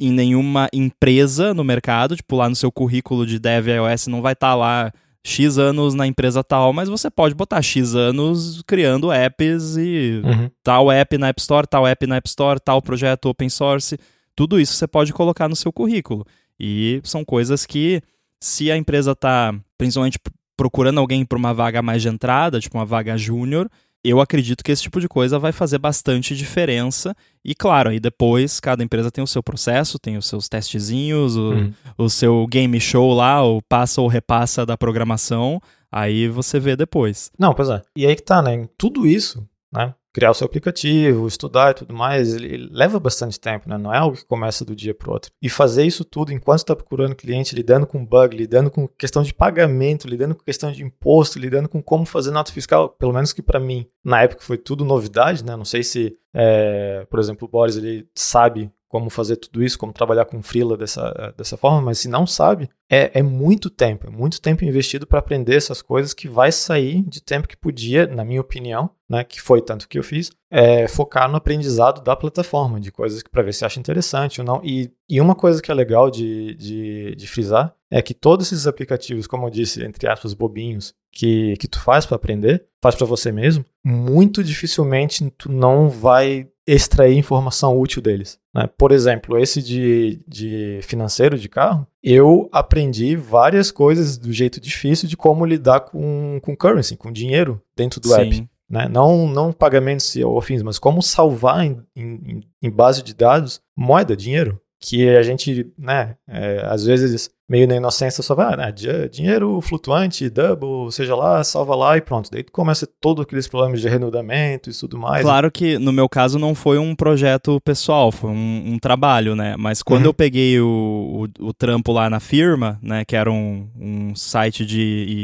[0.00, 4.32] em nenhuma empresa no mercado, tipo lá no seu currículo de Dev iOS não vai
[4.32, 4.92] estar tá lá
[5.24, 10.50] X anos na empresa tal, mas você pode botar X anos criando apps e uhum.
[10.62, 13.98] tal app na App Store, tal app na App Store, tal projeto open source.
[14.34, 16.24] Tudo isso você pode colocar no seu currículo.
[16.58, 18.00] E são coisas que
[18.40, 20.18] se a empresa está principalmente
[20.56, 23.70] procurando alguém para uma vaga mais de entrada, tipo uma vaga júnior,
[24.04, 27.14] eu acredito que esse tipo de coisa vai fazer bastante diferença.
[27.44, 31.52] E claro, aí depois cada empresa tem o seu processo, tem os seus testezinhos, o,
[31.52, 31.72] hum.
[31.96, 35.60] o seu game show lá, o passa ou repassa da programação.
[35.90, 37.30] Aí você vê depois.
[37.38, 37.82] Não, pois é.
[37.96, 38.68] E aí que tá, né?
[38.76, 39.94] Tudo isso, né?
[40.18, 43.78] Criar o seu aplicativo, estudar e tudo mais, ele leva bastante tempo, né?
[43.78, 45.30] Não é algo que começa do dia para o outro.
[45.40, 49.32] E fazer isso tudo enquanto está procurando cliente, lidando com bug, lidando com questão de
[49.32, 53.40] pagamento, lidando com questão de imposto, lidando com como fazer nota fiscal, pelo menos que
[53.40, 55.54] para mim, na época foi tudo novidade, né?
[55.54, 59.92] Não sei se, é, por exemplo, o Boris ele sabe como fazer tudo isso, como
[59.92, 64.10] trabalhar com freela dessa, dessa forma, mas se não sabe, é, é muito tempo, é
[64.10, 68.24] muito tempo investido para aprender essas coisas que vai sair de tempo que podia, na
[68.24, 72.80] minha opinião, né, que foi tanto que eu fiz, é, focar no aprendizado da plataforma,
[72.80, 74.60] de coisas para ver se acha interessante ou não.
[74.64, 78.66] E, e uma coisa que é legal de, de, de frisar é que todos esses
[78.66, 83.06] aplicativos, como eu disse, entre aspas, bobinhos, que, que tu faz para aprender, faz para
[83.06, 88.38] você mesmo, muito dificilmente tu não vai extrair informação útil deles.
[88.54, 88.68] Né?
[88.76, 95.08] Por exemplo, esse de, de financeiro de carro, eu aprendi várias coisas do jeito difícil
[95.08, 98.20] de como lidar com, com currency, com dinheiro dentro do Sim.
[98.20, 98.48] app.
[98.68, 98.86] Né?
[98.86, 104.14] Não, não pagamentos ou fins, mas como salvar em, em, em base de dados moeda,
[104.14, 108.72] dinheiro que a gente, né, é, às vezes meio na inocência só vai, ah, né,
[109.10, 112.30] dinheiro flutuante, double, seja lá, salva lá e pronto.
[112.30, 115.22] Daí começa todos aqueles problemas de renudamento e tudo mais.
[115.22, 119.56] Claro que no meu caso não foi um projeto pessoal, foi um, um trabalho, né,
[119.58, 120.10] mas quando uhum.
[120.10, 124.64] eu peguei o, o, o, trampo lá na firma, né, que era um, um site
[124.64, 124.80] de,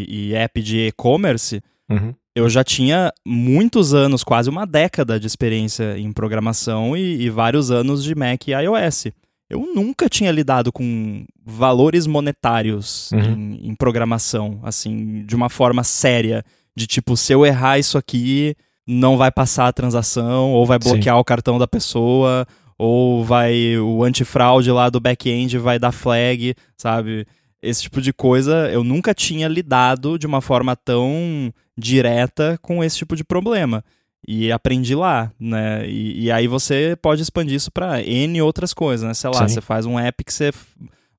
[0.09, 2.15] e, e app de e-commerce, uhum.
[2.35, 7.71] eu já tinha muitos anos, quase uma década de experiência em programação e, e vários
[7.71, 9.13] anos de Mac e iOS
[9.49, 13.21] eu nunca tinha lidado com valores monetários uhum.
[13.21, 16.45] em, em, programação, assim, de uma forma séria.
[16.77, 21.15] De tipo, se eu errar isso aqui, não vai passar a transação, ou vai bloquear
[21.15, 21.21] Sim.
[21.21, 22.47] o cartão da pessoa,
[22.79, 23.79] ou vai.
[23.79, 27.27] O antifraude lá do back-end vai dar flag, sabe?
[27.63, 32.99] Esse tipo de coisa eu nunca tinha lidado de uma forma tão direta com esse
[32.99, 33.85] tipo de problema
[34.27, 35.87] e aprendi lá, né?
[35.89, 39.15] E, e aí você pode expandir isso para N outras coisas, né?
[39.15, 39.55] Sei lá, Sim.
[39.55, 40.51] você faz um app que você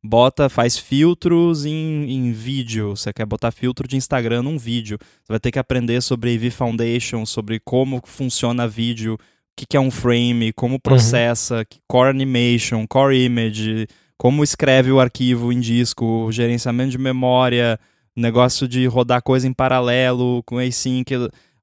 [0.03, 5.33] bota, faz filtros em, em vídeo, você quer botar filtro de Instagram num vídeo, você
[5.33, 9.17] vai ter que aprender sobre AV Foundation, sobre como funciona vídeo, o
[9.55, 11.79] que, que é um frame, como processa, uhum.
[11.87, 13.87] Core Animation, Core Image,
[14.17, 17.79] como escreve o arquivo em disco, gerenciamento de memória,
[18.15, 21.09] negócio de rodar coisa em paralelo com async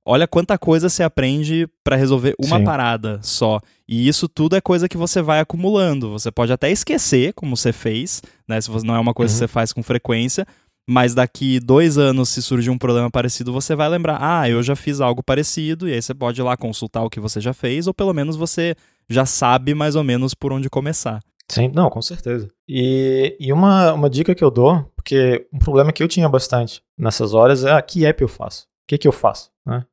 [0.05, 2.65] olha quanta coisa você aprende para resolver uma Sim.
[2.65, 3.61] parada só.
[3.89, 6.11] E isso tudo é coisa que você vai acumulando.
[6.13, 8.61] Você pode até esquecer como você fez, né?
[8.61, 9.37] Se não é uma coisa uhum.
[9.37, 10.47] que você faz com frequência.
[10.89, 14.75] Mas daqui dois anos, se surgir um problema parecido, você vai lembrar: ah, eu já
[14.75, 17.87] fiz algo parecido, e aí você pode ir lá consultar o que você já fez,
[17.87, 18.75] ou pelo menos você
[19.09, 21.21] já sabe mais ou menos por onde começar.
[21.49, 22.49] Sim, não, com certeza.
[22.69, 26.83] E, e uma, uma dica que eu dou, porque um problema que eu tinha bastante
[26.99, 28.67] nessas horas é ah, que app eu faço?
[28.93, 29.51] O que, que eu faço?
[29.65, 29.85] Né?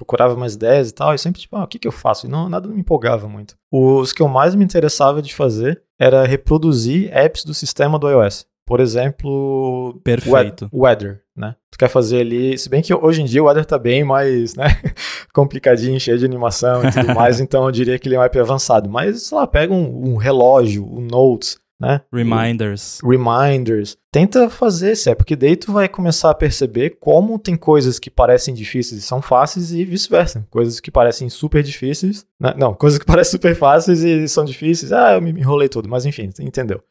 [0.00, 2.26] procurava mais ideias e tal, e sempre tipo, ah, o que, que eu faço?
[2.26, 3.54] E não, nada me empolgava muito.
[3.70, 8.46] Os que eu mais me interessava de fazer era reproduzir apps do sistema do iOS.
[8.66, 10.70] por exemplo, Perfeito.
[10.72, 11.54] weather, né?
[11.70, 14.54] Tu quer fazer ali, se bem que hoje em dia o weather tá bem mais,
[14.56, 14.68] né,
[15.34, 18.38] complicadinho, cheio de animação e tudo mais, então eu diria que ele é um app
[18.38, 22.02] avançado, mas sei lá, pega um, um relógio, um notes, né?
[22.12, 23.00] Reminders.
[23.02, 23.96] Reminders.
[24.12, 28.10] Tenta fazer esse, é porque daí tu vai começar a perceber como tem coisas que
[28.10, 30.46] parecem difíceis e são fáceis e vice-versa.
[30.50, 32.26] Coisas que parecem super difíceis.
[32.38, 32.52] Né?
[32.58, 34.92] Não, coisas que parecem super fáceis e são difíceis.
[34.92, 36.82] Ah, eu me enrolei todo, mas enfim, entendeu.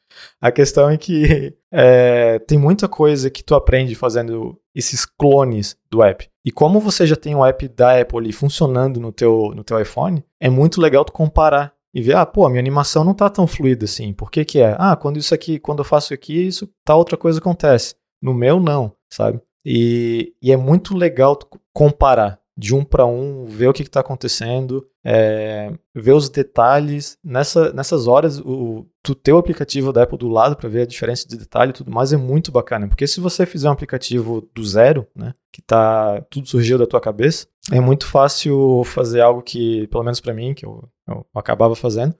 [0.41, 6.02] A questão é que é, tem muita coisa que tu aprende fazendo esses clones do
[6.02, 6.28] app.
[6.43, 9.80] E como você já tem o app da Apple ali funcionando no teu, no teu
[9.80, 13.30] iPhone, é muito legal tu comparar e ver, ah, pô, a minha animação não tá
[13.30, 14.13] tão fluida assim.
[14.13, 14.75] Por que que é?
[14.78, 17.95] Ah, quando isso aqui, quando eu faço aqui, isso tá outra coisa acontece.
[18.21, 19.41] No meu não, sabe?
[19.65, 21.38] E, e é muito legal
[21.73, 27.17] comparar de um para um, ver o que está acontecendo, é, ver os detalhes.
[27.23, 30.86] Nessa, nessas horas, o, tu ter o aplicativo da Apple do lado para ver a
[30.86, 32.89] diferença de detalhe e tudo mais é muito bacana.
[32.89, 36.99] Porque se você fizer um aplicativo do zero, né, que tá tudo surgiu da tua
[36.99, 41.75] cabeça, é muito fácil fazer algo que, pelo menos para mim, que eu, eu acabava
[41.75, 42.15] fazendo,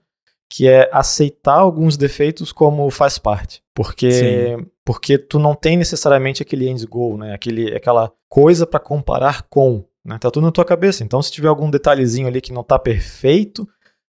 [0.48, 3.62] que é aceitar alguns defeitos como faz parte.
[3.74, 7.32] Porque, porque tu não tem necessariamente aquele end goal, né?
[7.32, 9.84] Aquele, aquela coisa para comparar com.
[10.04, 10.18] Né?
[10.18, 11.04] Tá tudo na tua cabeça.
[11.04, 13.68] Então, se tiver algum detalhezinho ali que não tá perfeito,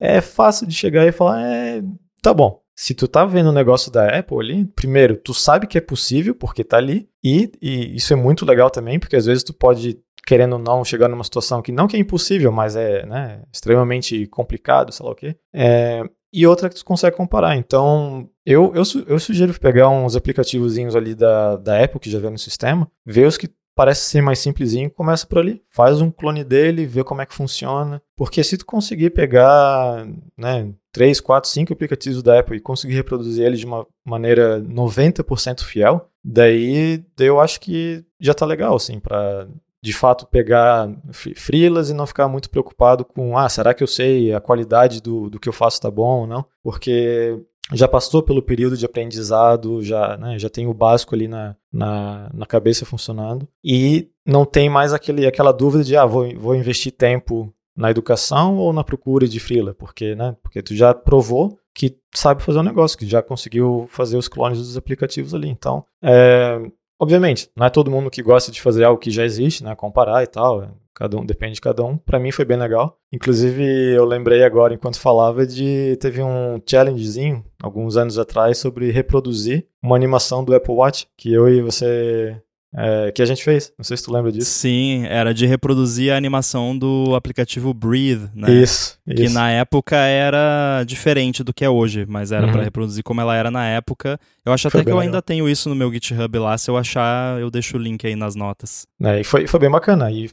[0.01, 1.83] é fácil de chegar e falar, é,
[2.23, 2.61] tá bom.
[2.75, 6.35] Se tu tá vendo o negócio da Apple ali, primeiro, tu sabe que é possível,
[6.35, 10.01] porque tá ali, e, e isso é muito legal também, porque às vezes tu pode
[10.27, 14.27] querendo ou não chegar numa situação que não que é impossível, mas é né, extremamente
[14.27, 15.37] complicado, sei lá o quê.
[15.53, 17.57] É, e outra que tu consegue comparar.
[17.57, 22.31] Então, eu, eu, eu sugiro pegar uns aplicativozinhos ali da, da Apple que já vem
[22.31, 25.63] no sistema, ver os que parece ser mais simplesinho, começa por ali.
[25.71, 28.03] Faz um clone dele, vê como é que funciona.
[28.17, 30.07] Porque se tu conseguir pegar,
[30.37, 35.63] né, 3, 4, 5 aplicativos da Apple e conseguir reproduzir eles de uma maneira 90%
[35.63, 39.49] fiel, daí, daí eu acho que já tá legal, assim, para
[39.83, 44.33] de fato pegar frilas e não ficar muito preocupado com, ah, será que eu sei
[44.33, 46.45] a qualidade do, do que eu faço tá bom ou não?
[46.63, 47.37] Porque
[47.73, 52.31] já passou pelo período de aprendizado, já, né, já tem o básico ali na, na,
[52.33, 56.93] na, cabeça funcionando e não tem mais aquele, aquela dúvida de, ah, vou, vou investir
[56.93, 61.97] tempo na educação ou na procura de frila, porque, né, porque tu já provou que
[62.15, 65.49] sabe fazer um negócio, que já conseguiu fazer os clones dos aplicativos ali.
[65.49, 66.61] Então, é,
[67.03, 69.75] Obviamente, não é todo mundo que gosta de fazer algo que já existe, né?
[69.75, 70.71] Comparar e tal.
[70.95, 71.97] Cada um depende de cada um.
[71.97, 72.97] Para mim foi bem legal.
[73.13, 79.67] Inclusive, eu lembrei agora, enquanto falava, de teve um challengezinho alguns anos atrás sobre reproduzir
[79.83, 82.41] uma animação do Apple Watch que eu e você
[82.75, 83.73] é, que a gente fez.
[83.77, 84.51] Não sei se tu lembra disso.
[84.51, 88.51] Sim, era de reproduzir a animação do aplicativo Breathe, né?
[88.51, 89.35] Isso, Que isso.
[89.35, 92.53] na época era diferente do que é hoje, mas era uhum.
[92.53, 94.19] para reproduzir como ela era na época.
[94.45, 95.07] Eu acho foi até que eu legal.
[95.09, 96.57] ainda tenho isso no meu GitHub lá.
[96.57, 98.87] Se eu achar, eu deixo o link aí nas notas.
[99.03, 100.11] É, e foi, foi bem bacana.
[100.11, 100.31] E,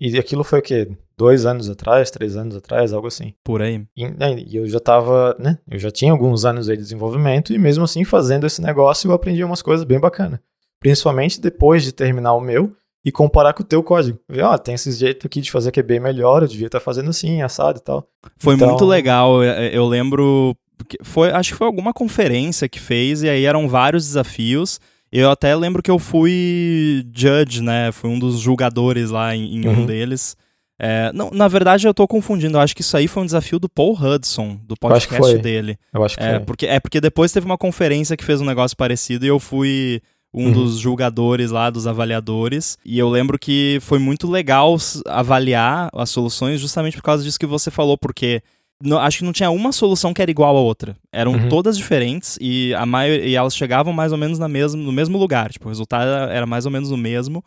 [0.00, 0.88] e aquilo foi o quê?
[1.18, 3.34] Dois anos atrás, três anos atrás, algo assim.
[3.44, 3.84] Por aí.
[3.96, 5.58] E, né, e eu já tava, né?
[5.68, 9.14] Eu já tinha alguns anos aí de desenvolvimento e mesmo assim, fazendo esse negócio, eu
[9.14, 10.38] aprendi umas coisas bem bacanas
[10.82, 14.18] principalmente depois de terminar o meu, e comparar com o teu código.
[14.28, 16.80] Ver, ó, tem esse jeito aqui de fazer que é bem melhor, eu devia estar
[16.80, 18.06] fazendo assim, assado e tal.
[18.36, 18.68] Foi então...
[18.68, 20.56] muito legal, eu lembro,
[21.02, 25.54] foi, acho que foi alguma conferência que fez, e aí eram vários desafios, eu até
[25.54, 29.80] lembro que eu fui judge, né, fui um dos julgadores lá em, em uhum.
[29.80, 30.36] um deles.
[30.84, 32.56] É, não, na verdade, eu tô confundindo.
[32.56, 35.78] Eu acho que isso aí foi um desafio do Paul Hudson, do podcast dele.
[35.94, 36.40] Eu acho que é, foi.
[36.40, 40.02] Porque, é porque depois teve uma conferência que fez um negócio parecido e eu fui
[40.32, 40.52] um uhum.
[40.52, 42.78] dos julgadores lá, dos avaliadores.
[42.84, 47.46] E eu lembro que foi muito legal avaliar as soluções justamente por causa disso que
[47.46, 48.42] você falou, porque
[48.82, 50.96] no, acho que não tinha uma solução que era igual a outra.
[51.12, 51.48] Eram uhum.
[51.48, 55.18] todas diferentes e, a maior, e elas chegavam mais ou menos na mesmo, no mesmo
[55.18, 55.52] lugar.
[55.52, 57.44] Tipo, o resultado era mais ou menos o mesmo.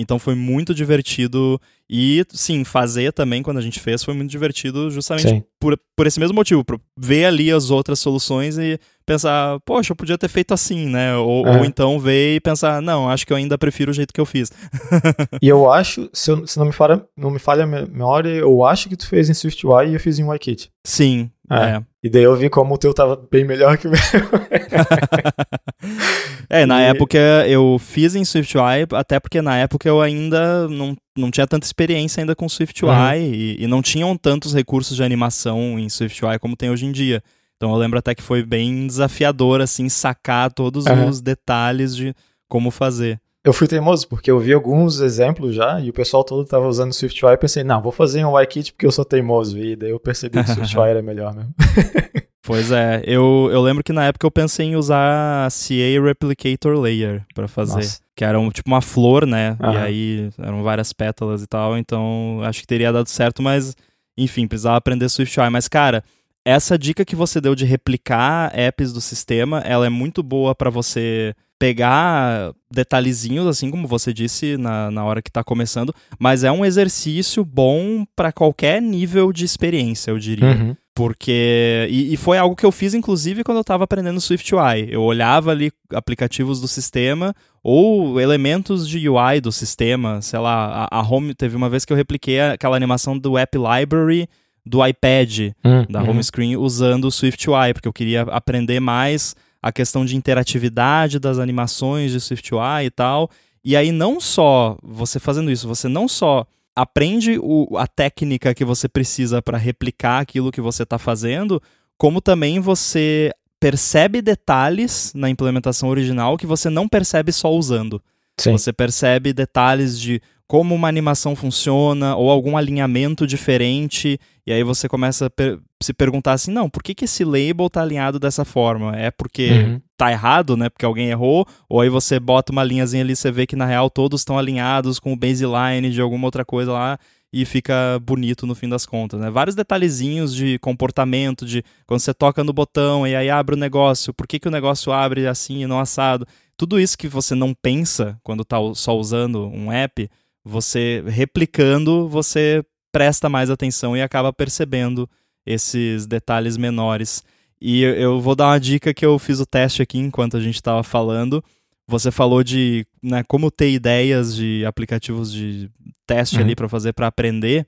[0.00, 1.60] Então foi muito divertido.
[1.90, 6.20] E, sim, fazer também, quando a gente fez, foi muito divertido justamente por, por esse
[6.20, 6.64] mesmo motivo.
[6.64, 11.16] Por ver ali as outras soluções e pensar, poxa, eu podia ter feito assim, né?
[11.16, 14.20] Ou, ou então ver e pensar, não, acho que eu ainda prefiro o jeito que
[14.20, 14.52] eu fiz.
[15.42, 18.64] e eu acho, se, eu, se não, me falha, não me falha a memória, eu
[18.64, 20.70] acho que tu fez em SwiftUI e eu fiz em YKit.
[20.84, 21.76] Sim, é.
[21.76, 21.82] é.
[22.02, 24.00] E daí eu vi como o teu tava bem melhor que o meu.
[26.48, 26.86] é, na e...
[26.86, 31.66] época eu fiz em SwiftUI, até porque na época eu ainda não, não tinha tanta
[31.66, 33.14] experiência ainda com SwiftUI uhum.
[33.14, 37.22] e, e não tinham tantos recursos de animação em SwiftUI como tem hoje em dia.
[37.56, 41.08] Então eu lembro até que foi bem desafiador, assim, sacar todos uhum.
[41.08, 42.14] os detalhes de
[42.48, 43.20] como fazer.
[43.44, 46.92] Eu fui teimoso, porque eu vi alguns exemplos já, e o pessoal todo estava usando
[46.92, 50.00] SwiftUI, e pensei, não, vou fazer um YKit porque eu sou teimoso, e daí eu
[50.00, 51.54] percebi que o SwiftUI era melhor mesmo.
[52.48, 56.80] Pois é, eu, eu lembro que na época eu pensei em usar a CA Replicator
[56.80, 57.74] Layer para fazer.
[57.74, 58.00] Nossa.
[58.16, 59.54] Que era um, tipo uma flor, né?
[59.62, 59.72] Uhum.
[59.72, 63.76] E aí eram várias pétalas e tal, então acho que teria dado certo, mas
[64.16, 65.50] enfim, precisava aprender SwiftUI.
[65.50, 66.02] Mas, cara,
[66.42, 70.70] essa dica que você deu de replicar apps do sistema, ela é muito boa para
[70.70, 76.52] você pegar detalhezinhos, assim como você disse na, na hora que está começando, mas é
[76.52, 80.46] um exercício bom para qualquer nível de experiência, eu diria.
[80.46, 80.76] Uhum.
[80.94, 81.86] Porque.
[81.90, 84.88] E, e, foi algo que eu fiz, inclusive, quando eu estava aprendendo SwiftUI.
[84.90, 87.32] Eu olhava ali aplicativos do sistema
[87.62, 90.20] ou elementos de UI do sistema.
[90.20, 91.34] Sei lá, a, a Home.
[91.34, 94.28] Teve uma vez que eu repliquei aquela animação do App Library
[94.66, 96.22] do iPad, hum, da home uhum.
[96.22, 102.12] screen, usando o SwiftUI, porque eu queria aprender mais a questão de interatividade das animações
[102.12, 103.30] de SwiftUI e tal.
[103.64, 108.64] E aí, não só você fazendo isso, você não só aprende o, a técnica que
[108.64, 111.60] você precisa para replicar aquilo que você está fazendo,
[111.96, 118.00] como também você percebe detalhes na implementação original que você não percebe só usando.
[118.38, 118.52] Sim.
[118.52, 124.88] Você percebe detalhes de como uma animação funciona ou algum alinhamento diferente, e aí você
[124.88, 128.44] começa a per se perguntar assim, não, por que, que esse label tá alinhado dessa
[128.44, 128.96] forma?
[128.96, 129.80] É porque uhum.
[129.96, 130.68] tá errado, né?
[130.68, 133.64] Porque alguém errou, ou aí você bota uma linhazinha ali e você vê que na
[133.64, 136.98] real todos estão alinhados com o baseline de alguma outra coisa lá
[137.32, 139.30] e fica bonito no fim das contas, né?
[139.30, 144.12] Vários detalhezinhos de comportamento, de quando você toca no botão e aí abre o negócio,
[144.14, 146.26] por que, que o negócio abre assim e não assado?
[146.56, 150.10] Tudo isso que você não pensa quando tá só usando um app,
[150.48, 155.08] você replicando, você presta mais atenção e acaba percebendo
[155.46, 157.22] esses detalhes menores.
[157.60, 160.54] E eu vou dar uma dica que eu fiz o teste aqui enquanto a gente
[160.54, 161.44] estava falando.
[161.86, 165.70] Você falou de né, como ter ideias de aplicativos de
[166.06, 166.42] teste uhum.
[166.42, 167.66] ali para fazer para aprender.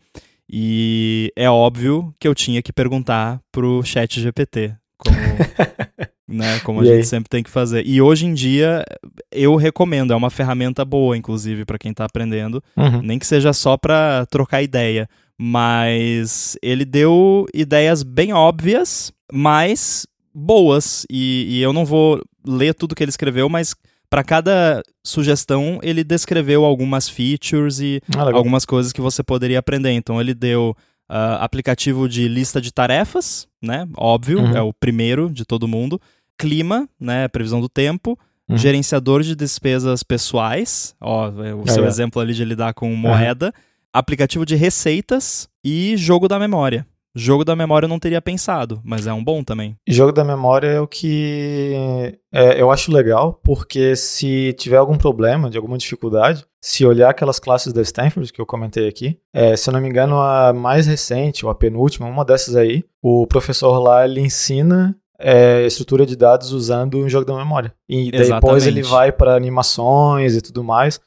[0.48, 4.74] E é óbvio que eu tinha que perguntar pro chat GPT.
[4.98, 5.16] Como,
[6.30, 7.86] né, como a gente sempre tem que fazer.
[7.86, 8.84] E hoje em dia
[9.30, 12.62] eu recomendo, é uma ferramenta boa, inclusive, para quem está aprendendo.
[12.76, 13.02] Uhum.
[13.02, 15.08] Nem que seja só para trocar ideia.
[15.38, 21.06] Mas ele deu ideias bem óbvias, mas boas.
[21.10, 23.74] E, e eu não vou ler tudo que ele escreveu, mas
[24.08, 29.92] para cada sugestão ele descreveu algumas features e ah, algumas coisas que você poderia aprender.
[29.92, 30.76] Então ele deu
[31.10, 33.86] uh, aplicativo de lista de tarefas, né?
[33.96, 34.56] Óbvio, uhum.
[34.56, 36.00] é o primeiro de todo mundo.
[36.41, 37.28] Clima, né?
[37.28, 38.18] Previsão do tempo.
[38.49, 38.57] Uhum.
[38.57, 41.86] Gerenciador de despesas pessoais, ó, é o seu é.
[41.86, 43.53] exemplo ali de lidar com moeda.
[43.93, 46.86] Aplicativo de receitas e jogo da memória.
[47.14, 49.76] Jogo da memória eu não teria pensado, mas é um bom também.
[49.88, 55.51] Jogo da memória é o que é, eu acho legal, porque se tiver algum problema,
[55.51, 59.68] de alguma dificuldade, se olhar aquelas classes da Stanford que eu comentei aqui, é, se
[59.68, 63.78] eu não me engano, a mais recente, ou a penúltima, uma dessas aí, o professor
[63.80, 67.72] lá ele ensina é, estrutura de dados usando um jogo da memória.
[67.88, 71.00] E depois ele vai para animações e tudo mais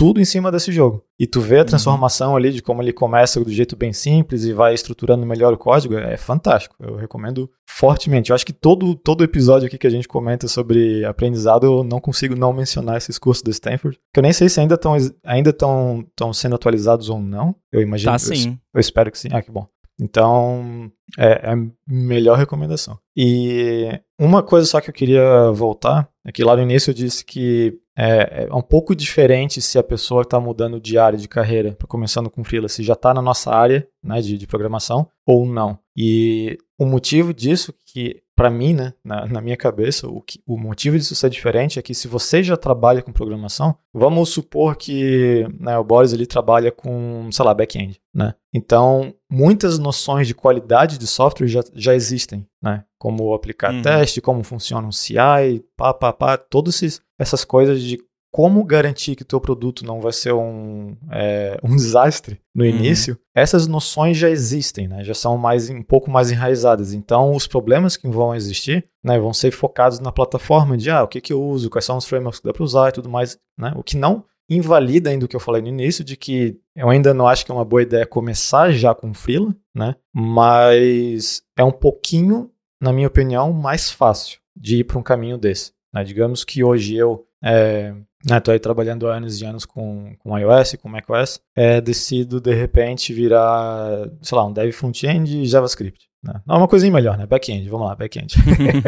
[0.00, 1.04] tudo em cima desse jogo.
[1.18, 1.66] E tu vê a uhum.
[1.66, 2.36] transformação uhum.
[2.36, 5.94] ali de como ele começa do jeito bem simples e vai estruturando melhor o código,
[5.94, 6.74] é fantástico.
[6.80, 8.30] Eu recomendo fortemente.
[8.30, 12.00] Eu acho que todo, todo episódio aqui que a gente comenta sobre aprendizado, eu não
[12.00, 15.52] consigo não mencionar esses cursos do Stanford, que eu nem sei se ainda estão ainda
[15.52, 17.54] tão, tão sendo atualizados ou não.
[17.70, 18.10] Eu imagino.
[18.10, 18.52] Tá sim.
[18.52, 19.28] Eu, eu espero que sim.
[19.30, 19.68] Ah, que bom.
[20.00, 22.98] Então, é, é, a melhor recomendação.
[23.16, 27.24] E uma coisa só que eu queria voltar é que lá no início eu disse
[27.24, 31.76] que é, é um pouco diferente se a pessoa está mudando de área de carreira,
[31.86, 35.78] começando com freelance, já está na nossa área né, de, de programação ou não.
[35.96, 40.56] E o motivo disso que para mim, né, na, na, minha cabeça, o, que, o
[40.56, 45.46] motivo disso ser diferente é que se você já trabalha com programação, vamos supor que
[45.60, 48.34] né, o Boris ele trabalha com, sei lá, back-end, né?
[48.50, 52.82] Então, muitas noções de qualidade de software já, já existem, né?
[52.98, 53.82] Como aplicar uhum.
[53.82, 56.80] teste, como funciona um CI, pá, pá, pá, todas
[57.18, 57.98] essas coisas de
[58.32, 62.70] como garantir que o teu produto não vai ser um, é, um desastre no uhum.
[62.70, 65.02] início, essas noções já existem, né?
[65.02, 66.92] já são mais, um pouco mais enraizadas.
[66.92, 71.08] Então, os problemas que vão existir né, vão ser focados na plataforma de ah, o
[71.08, 73.36] que, que eu uso, quais são os frameworks que dá para usar e tudo mais.
[73.58, 73.72] Né?
[73.74, 77.14] O que não invalida ainda o que eu falei no início, de que eu ainda
[77.14, 79.94] não acho que é uma boa ideia começar já com Freela, né?
[80.12, 82.50] mas é um pouquinho,
[82.80, 85.72] na minha opinião, mais fácil de ir para um caminho desse.
[85.92, 86.02] Né?
[86.04, 87.94] Digamos que hoje eu é,
[88.28, 92.40] né, tô aí trabalhando há anos e anos com, com iOS, com macOS, é, decido
[92.40, 96.08] de repente virar, sei lá, um dev front-end e JavaScript.
[96.22, 96.40] Né?
[96.46, 97.26] Não, uma coisinha melhor, né?
[97.26, 98.34] Back-end, vamos lá, back-end.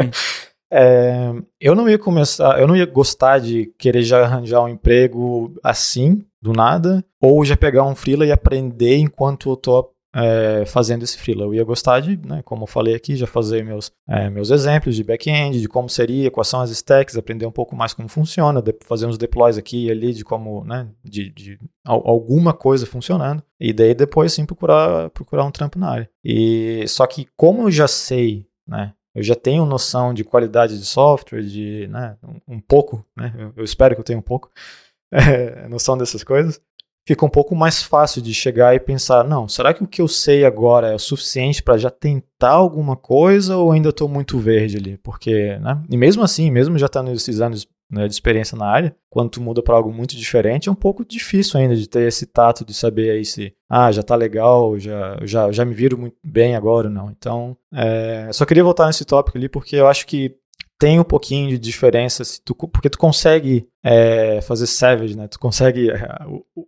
[0.71, 5.55] é, eu não ia começar, eu não ia gostar de querer já arranjar um emprego
[5.63, 11.03] assim, do nada, ou já pegar um freela e aprender enquanto eu tô é, fazendo
[11.03, 11.43] esse freela.
[11.43, 14.95] Eu ia gostar de, né, como eu falei aqui, já fazer meus, é, meus exemplos
[14.95, 18.63] de back-end, de como seria, quais são as stacks, aprender um pouco mais como funciona,
[18.85, 23.43] fazer uns deploys aqui e ali de como, né, de, de alguma coisa funcionando.
[23.59, 26.09] E daí depois sim procurar, procurar um trampo na área.
[26.23, 30.85] E só que como eu já sei, né, eu já tenho noção de qualidade de
[30.85, 34.51] software, de né, um, um pouco, né, eu, eu, espero que eu tenha um pouco
[35.11, 36.59] é, noção dessas coisas,
[37.05, 40.07] fica um pouco mais fácil de chegar e pensar, não, será que o que eu
[40.07, 44.77] sei agora é o suficiente para já tentar alguma coisa ou ainda estou muito verde
[44.77, 44.97] ali?
[44.97, 48.95] Porque, né, e mesmo assim, mesmo já estando esses anos né, de experiência na área,
[49.09, 52.25] quando tu muda para algo muito diferente, é um pouco difícil ainda de ter esse
[52.25, 56.15] tato de saber aí se, ah, já tá legal, já, já, já me viro muito
[56.23, 57.11] bem agora ou não.
[57.11, 60.35] Então, é, só queria voltar nesse tópico ali, porque eu acho que
[60.83, 65.29] tem um pouquinho de diferença, se tu, porque tu consegue é, fazer savage, né?
[65.29, 65.97] Tu consegue é,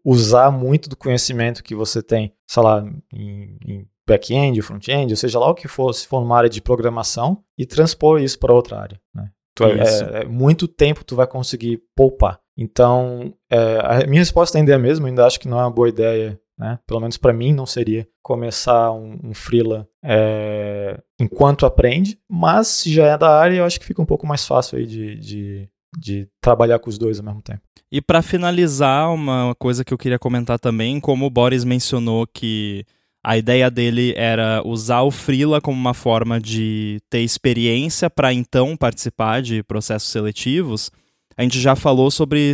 [0.05, 5.37] usar muito do conhecimento que você tem, sei lá, em, em back-end, front-end, ou seja
[5.37, 8.79] lá o que for, se for numa área de programação, e transpor isso para outra
[8.79, 9.29] área, né?
[9.53, 12.39] Tu, é, é, muito tempo tu vai conseguir poupar.
[12.57, 15.71] Então, é, a minha resposta ainda é a mesma, ainda acho que não é uma
[15.71, 16.79] boa ideia, né?
[16.87, 22.93] Pelo menos para mim não seria começar um, um freela é, enquanto aprende, mas se
[22.93, 25.69] já é da área, eu acho que fica um pouco mais fácil aí de, de,
[25.97, 27.61] de trabalhar com os dois ao mesmo tempo.
[27.91, 32.85] E para finalizar, uma coisa que eu queria comentar também, como o Boris mencionou que
[33.23, 38.77] a ideia dele era usar o Freela como uma forma de ter experiência para então
[38.77, 40.91] participar de processos seletivos.
[41.37, 42.53] A gente já falou sobre,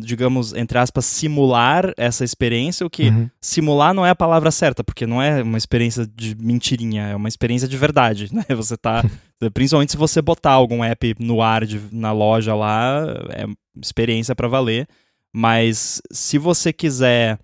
[0.00, 3.28] digamos, entre aspas, simular essa experiência, o que uhum.
[3.40, 7.28] simular não é a palavra certa, porque não é uma experiência de mentirinha, é uma
[7.28, 8.44] experiência de verdade, né?
[8.50, 9.04] Você tá,
[9.52, 13.44] principalmente se você botar algum app no ar de, na loja lá, é
[13.82, 14.86] experiência para valer.
[15.34, 17.38] Mas se você quiser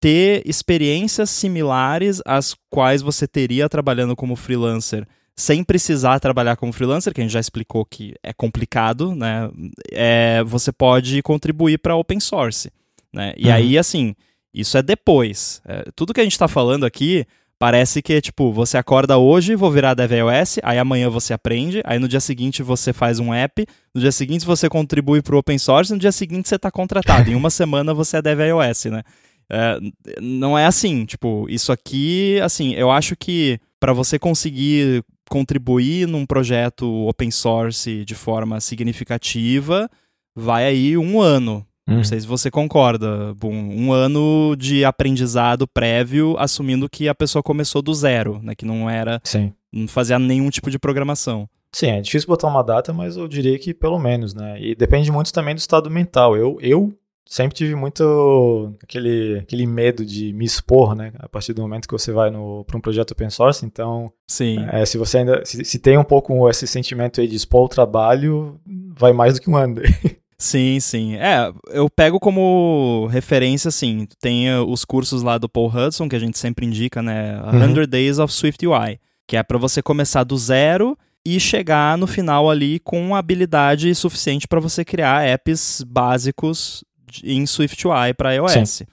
[0.00, 5.06] ter experiências similares às quais você teria trabalhando como freelancer,
[5.38, 9.48] sem precisar trabalhar como freelancer, que a gente já explicou que é complicado, né?
[9.92, 12.72] É, você pode contribuir para open source,
[13.12, 13.34] né?
[13.36, 13.54] E uhum.
[13.54, 14.16] aí, assim,
[14.52, 15.62] isso é depois.
[15.64, 17.24] É, tudo que a gente está falando aqui
[17.56, 22.00] parece que, tipo, você acorda hoje, vou virar dev iOS, aí amanhã você aprende, aí
[22.00, 23.64] no dia seguinte você faz um app,
[23.94, 27.30] no dia seguinte você contribui para o open source, no dia seguinte você está contratado.
[27.30, 29.04] em uma semana você é dev iOS, né?
[29.48, 29.78] É,
[30.20, 36.26] não é assim, tipo, isso aqui, assim, eu acho que para você conseguir contribuir num
[36.26, 39.88] projeto open source de forma significativa,
[40.34, 41.64] vai aí um ano.
[41.86, 42.04] Não uhum.
[42.04, 47.94] sei se você concorda, Um ano de aprendizado prévio, assumindo que a pessoa começou do
[47.94, 48.54] zero, né?
[48.54, 49.18] Que não era.
[49.24, 49.54] Sim.
[49.72, 51.48] Não fazia nenhum tipo de programação.
[51.74, 54.60] Sim, é difícil botar uma data, mas eu diria que pelo menos, né?
[54.60, 56.36] E depende muito também do estado mental.
[56.36, 56.92] Eu, eu
[57.28, 61.12] sempre tive muito aquele, aquele medo de me expor, né?
[61.18, 64.64] A partir do momento que você vai para um projeto open source, então, Sim.
[64.72, 67.68] É, se você ainda se, se, tem um pouco esse sentimento aí de expor o
[67.68, 68.58] trabalho,
[68.96, 69.76] vai mais do que um ano.
[70.40, 71.16] Sim, sim.
[71.16, 76.14] É, eu pego como referência, assim, tem uh, os cursos lá do Paul Hudson, que
[76.14, 77.42] a gente sempre indica, né?
[77.50, 77.86] 100 uhum.
[77.88, 82.48] Days of Swift UI, que é para você começar do zero e chegar no final
[82.48, 86.84] ali com habilidade suficiente para você criar apps básicos
[87.24, 88.70] em SwiftUI para iOS.
[88.70, 88.84] Sim.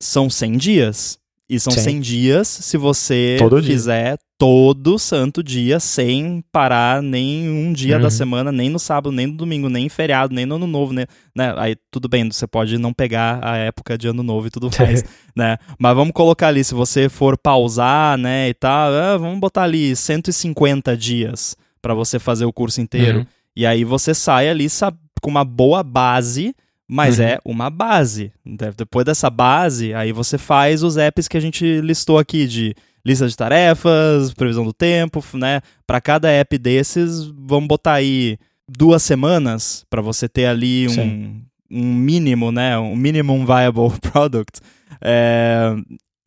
[0.00, 1.18] São 100 dias.
[1.50, 1.80] E são Sim.
[1.80, 4.18] 100 dias se você todo fizer dia.
[4.36, 8.02] todo santo dia, sem parar nem um dia uhum.
[8.02, 10.92] da semana, nem no sábado, nem no domingo, nem em feriado, nem no ano novo,
[10.92, 11.06] né?
[11.34, 11.54] né?
[11.56, 15.02] Aí tudo bem, você pode não pegar a época de ano novo e tudo mais,
[15.34, 15.56] né?
[15.78, 19.96] Mas vamos colocar ali, se você for pausar, né, e tal, ah, vamos botar ali
[19.96, 23.20] 150 dias para você fazer o curso inteiro.
[23.20, 23.26] Uhum.
[23.56, 26.54] E aí você sai ali sabe, com uma boa base
[26.88, 27.24] mas uhum.
[27.26, 28.32] é uma base.
[28.76, 32.74] Depois dessa base, aí você faz os apps que a gente listou aqui de
[33.04, 35.60] lista de tarefas, previsão do tempo, né?
[35.86, 41.94] Para cada app desses, vamos botar aí duas semanas para você ter ali um, um
[41.94, 42.78] mínimo, né?
[42.78, 44.60] Um minimum viable product.
[45.00, 45.74] É,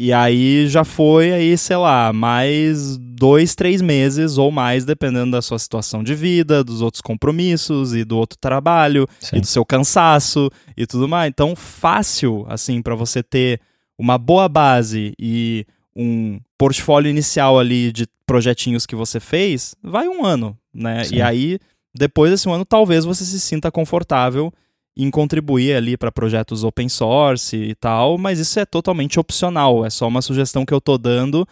[0.04, 5.44] e aí já foi aí, sei lá, mais dois, três meses ou mais, dependendo da
[5.44, 9.38] sua situação de vida, dos outros compromissos e do outro trabalho Sim.
[9.38, 11.30] e do seu cansaço e tudo mais.
[11.30, 13.62] Então, fácil, assim, para você ter
[13.96, 20.26] uma boa base e um portfólio inicial ali de projetinhos que você fez, vai um
[20.26, 21.04] ano, né?
[21.04, 21.18] Sim.
[21.18, 21.60] E aí,
[21.94, 24.52] depois desse um ano, talvez você se sinta confortável
[24.96, 29.90] em contribuir ali para projetos open source e tal, mas isso é totalmente opcional, é
[29.90, 31.48] só uma sugestão que eu tô dando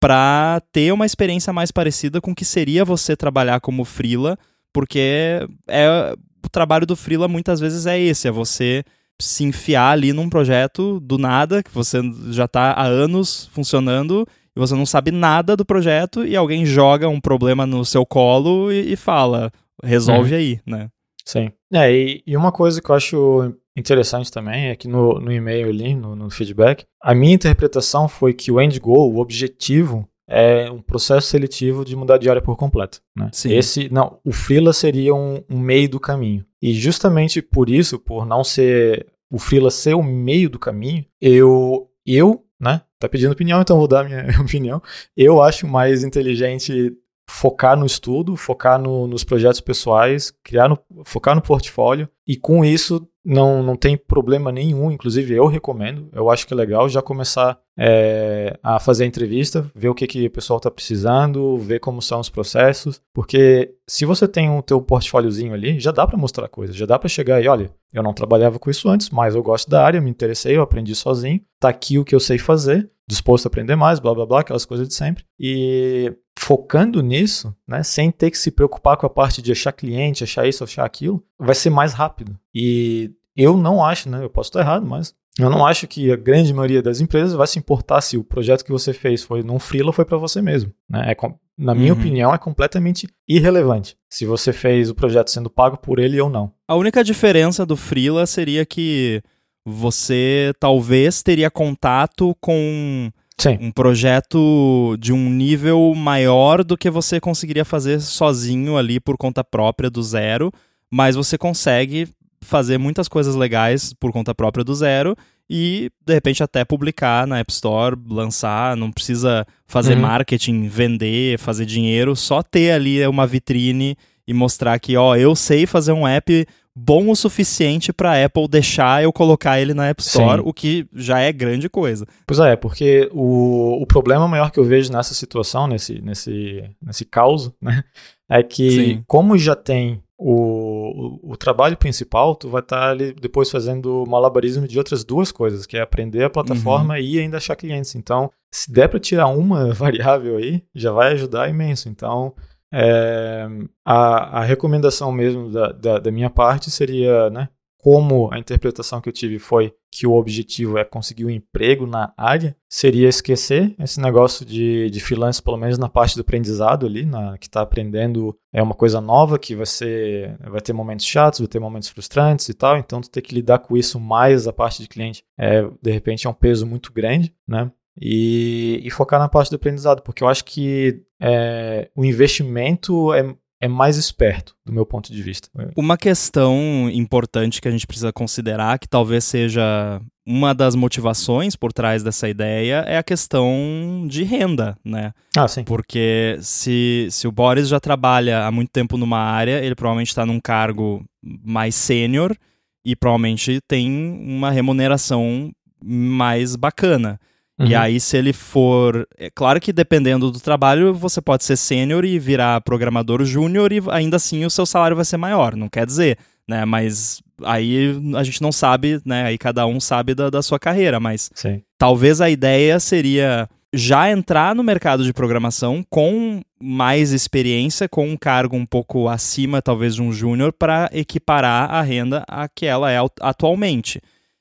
[0.00, 4.38] para ter uma experiência mais parecida com o que seria você trabalhar como freela,
[4.72, 6.14] porque é
[6.44, 8.84] o trabalho do freela muitas vezes é esse, é você
[9.20, 14.60] se enfiar ali num projeto do nada, que você já está há anos funcionando e
[14.60, 18.92] você não sabe nada do projeto e alguém joga um problema no seu colo e,
[18.92, 19.50] e fala,
[19.82, 20.38] resolve uhum.
[20.38, 20.88] aí, né?
[21.24, 21.50] Sim.
[21.72, 25.68] É, e, e, uma coisa que eu acho interessante também é que no, no e-mail
[25.68, 30.70] ali, no, no feedback, a minha interpretação foi que o end goal, o objetivo, é
[30.70, 33.00] um processo seletivo de mudar de área por completo.
[33.16, 33.28] Né?
[33.32, 33.52] Sim.
[33.52, 36.44] Esse, não, o freela seria um, um, meio do caminho.
[36.62, 41.90] E justamente por isso, por não ser o freela ser o meio do caminho, eu,
[42.06, 44.82] eu, né, tá pedindo opinião, então vou dar a minha opinião.
[45.16, 46.96] Eu acho mais inteligente
[47.26, 52.08] focar no estudo, focar no, nos projetos pessoais, criar no, focar no portfólio.
[52.26, 56.56] E com isso não, não tem problema nenhum, inclusive eu recomendo, eu acho que é
[56.56, 60.70] legal já começar é, a fazer a entrevista, ver o que, que o pessoal está
[60.70, 65.90] precisando, ver como são os processos, porque se você tem o teu portfóliozinho ali, já
[65.90, 68.88] dá para mostrar coisas, já dá para chegar e olha, eu não trabalhava com isso
[68.90, 72.14] antes, mas eu gosto da área, me interessei, eu aprendi sozinho, tá aqui o que
[72.14, 75.24] eu sei fazer, disposto a aprender mais, blá blá blá, aquelas coisas de sempre.
[75.38, 76.12] E
[76.44, 80.46] focando nisso, né, sem ter que se preocupar com a parte de achar cliente, achar
[80.46, 82.38] isso, achar aquilo, vai ser mais rápido.
[82.54, 86.16] E eu não acho, né, eu posso estar errado, mas eu não acho que a
[86.16, 89.58] grande maioria das empresas vai se importar se o projeto que você fez foi num
[89.58, 90.70] freela ou foi para você mesmo.
[90.88, 91.12] Né?
[91.12, 91.16] É,
[91.56, 91.98] na minha uhum.
[91.98, 96.52] opinião, é completamente irrelevante se você fez o projeto sendo pago por ele ou não.
[96.68, 99.22] A única diferença do freela seria que
[99.64, 103.58] você talvez teria contato com Sim.
[103.60, 109.42] um projeto de um nível maior do que você conseguiria fazer sozinho ali por conta
[109.42, 110.52] própria do zero,
[110.90, 112.08] mas você consegue
[112.40, 115.16] fazer muitas coisas legais por conta própria do zero
[115.48, 120.02] e de repente até publicar na App Store, lançar, não precisa fazer uhum.
[120.02, 125.66] marketing, vender, fazer dinheiro, só ter ali uma vitrine e mostrar que, ó, eu sei
[125.66, 126.46] fazer um app
[126.76, 130.48] bom o suficiente para a Apple deixar eu colocar ele na App Store, Sim.
[130.48, 132.06] o que já é grande coisa.
[132.26, 137.04] Pois é, porque o, o problema maior que eu vejo nessa situação, nesse, nesse, nesse
[137.04, 137.84] caos, né,
[138.28, 139.04] é que Sim.
[139.06, 144.04] como já tem o, o, o, trabalho principal, tu vai estar tá ali depois fazendo
[144.06, 147.00] malabarismo de outras duas coisas, que é aprender a plataforma uhum.
[147.00, 147.94] e ainda achar clientes.
[147.94, 151.88] Então, se der para tirar uma variável aí, já vai ajudar imenso.
[151.88, 152.32] Então,
[152.76, 153.46] é,
[153.84, 157.48] a, a recomendação mesmo da, da, da, minha parte seria, né,
[157.78, 162.12] como a interpretação que eu tive foi que o objetivo é conseguir um emprego na
[162.16, 167.06] área, seria esquecer esse negócio de, de freelance, pelo menos na parte do aprendizado ali,
[167.06, 171.38] na, que está aprendendo é uma coisa nova, que vai ser, vai ter momentos chatos,
[171.38, 174.52] vai ter momentos frustrantes e tal, então tu ter que lidar com isso mais a
[174.52, 177.70] parte de cliente, é, de repente é um peso muito grande, né?
[178.00, 183.34] E, e focar na parte do aprendizado, porque eu acho que é, o investimento é,
[183.60, 185.48] é mais esperto, do meu ponto de vista.
[185.76, 191.72] Uma questão importante que a gente precisa considerar, que talvez seja uma das motivações por
[191.72, 195.12] trás dessa ideia, é a questão de renda, né?
[195.36, 195.64] Ah, sim.
[195.64, 200.24] Porque se, se o Boris já trabalha há muito tempo numa área, ele provavelmente está
[200.24, 202.36] num cargo mais sênior
[202.84, 205.50] e provavelmente tem uma remuneração
[205.82, 207.18] mais bacana.
[207.58, 207.66] Uhum.
[207.66, 209.06] E aí, se ele for.
[209.16, 213.80] É claro que dependendo do trabalho, você pode ser sênior e virar programador júnior e
[213.90, 215.54] ainda assim o seu salário vai ser maior.
[215.54, 216.64] Não quer dizer, né?
[216.64, 219.24] Mas aí a gente não sabe, né?
[219.24, 220.98] Aí cada um sabe da, da sua carreira.
[220.98, 221.62] Mas Sim.
[221.78, 228.16] talvez a ideia seria já entrar no mercado de programação com mais experiência, com um
[228.16, 232.90] cargo um pouco acima, talvez, de um júnior, para equiparar a renda a que ela
[232.90, 234.00] é atualmente.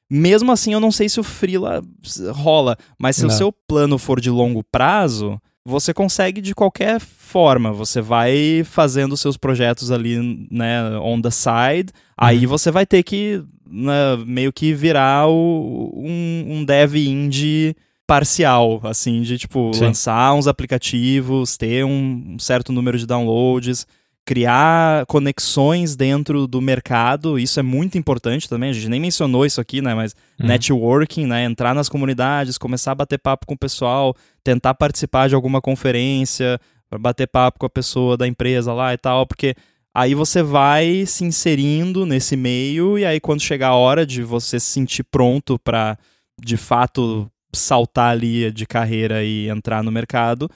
[0.09, 1.81] Mesmo assim, eu não sei se o freela
[2.31, 3.29] rola, mas se não.
[3.29, 7.71] o seu plano for de longo prazo, você consegue de qualquer forma.
[7.71, 11.91] Você vai fazendo seus projetos ali, né, on the side.
[11.93, 12.01] Uhum.
[12.17, 17.75] Aí você vai ter que né, meio que virar o, um, um dev indie
[18.05, 19.85] parcial, assim, de tipo Sim.
[19.85, 23.87] lançar uns aplicativos, ter um certo número de downloads
[24.25, 29.59] criar conexões dentro do mercado, isso é muito importante também, a gente nem mencionou isso
[29.59, 30.47] aqui, né, mas uhum.
[30.47, 35.35] networking, né, entrar nas comunidades, começar a bater papo com o pessoal, tentar participar de
[35.35, 36.59] alguma conferência,
[36.99, 39.55] bater papo com a pessoa da empresa lá e tal, porque
[39.93, 44.59] aí você vai se inserindo nesse meio e aí quando chegar a hora de você
[44.59, 45.97] se sentir pronto para
[46.41, 50.49] de fato saltar ali de carreira e entrar no mercado,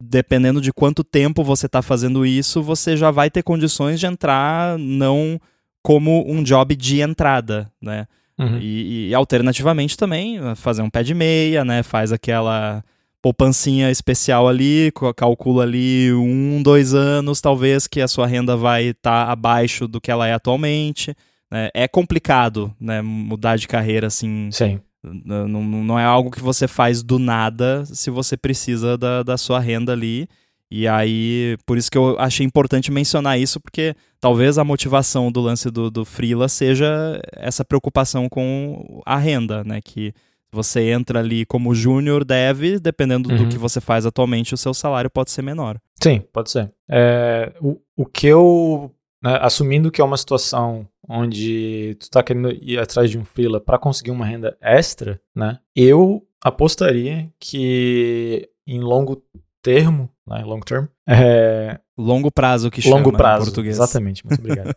[0.00, 4.78] dependendo de quanto tempo você está fazendo isso, você já vai ter condições de entrar
[4.78, 5.40] não
[5.82, 8.06] como um job de entrada, né?
[8.38, 8.58] Uhum.
[8.60, 11.82] E, e, alternativamente também fazer um pé de meia, né?
[11.82, 12.84] Faz aquela
[13.20, 19.26] poupancinha especial ali, calcula ali um, dois anos, talvez que a sua renda vai estar
[19.26, 21.16] tá abaixo do que ela é atualmente.
[21.50, 21.68] Né?
[21.74, 23.02] É complicado, né?
[23.02, 24.50] Mudar de carreira assim.
[24.52, 24.80] Sim.
[25.02, 29.60] Não, não é algo que você faz do nada se você precisa da, da sua
[29.60, 30.28] renda ali.
[30.70, 35.40] E aí, por isso que eu achei importante mencionar isso, porque talvez a motivação do
[35.40, 39.80] lance do, do Freela seja essa preocupação com a renda, né?
[39.82, 40.12] Que
[40.50, 43.36] você entra ali como júnior dev, dependendo uhum.
[43.36, 45.78] do que você faz atualmente, o seu salário pode ser menor.
[46.02, 46.70] Sim, pode ser.
[46.88, 48.90] É, o, o que eu,
[49.22, 53.60] né, assumindo que é uma situação onde tu está querendo ir atrás de um freela
[53.60, 55.58] para conseguir uma renda extra, né?
[55.74, 59.22] Eu apostaria que em longo
[59.62, 60.86] termo, né, long term.
[61.08, 61.78] É...
[61.96, 63.76] Longo prazo que chama longo prazo, em português.
[63.76, 64.72] Exatamente, muito obrigado.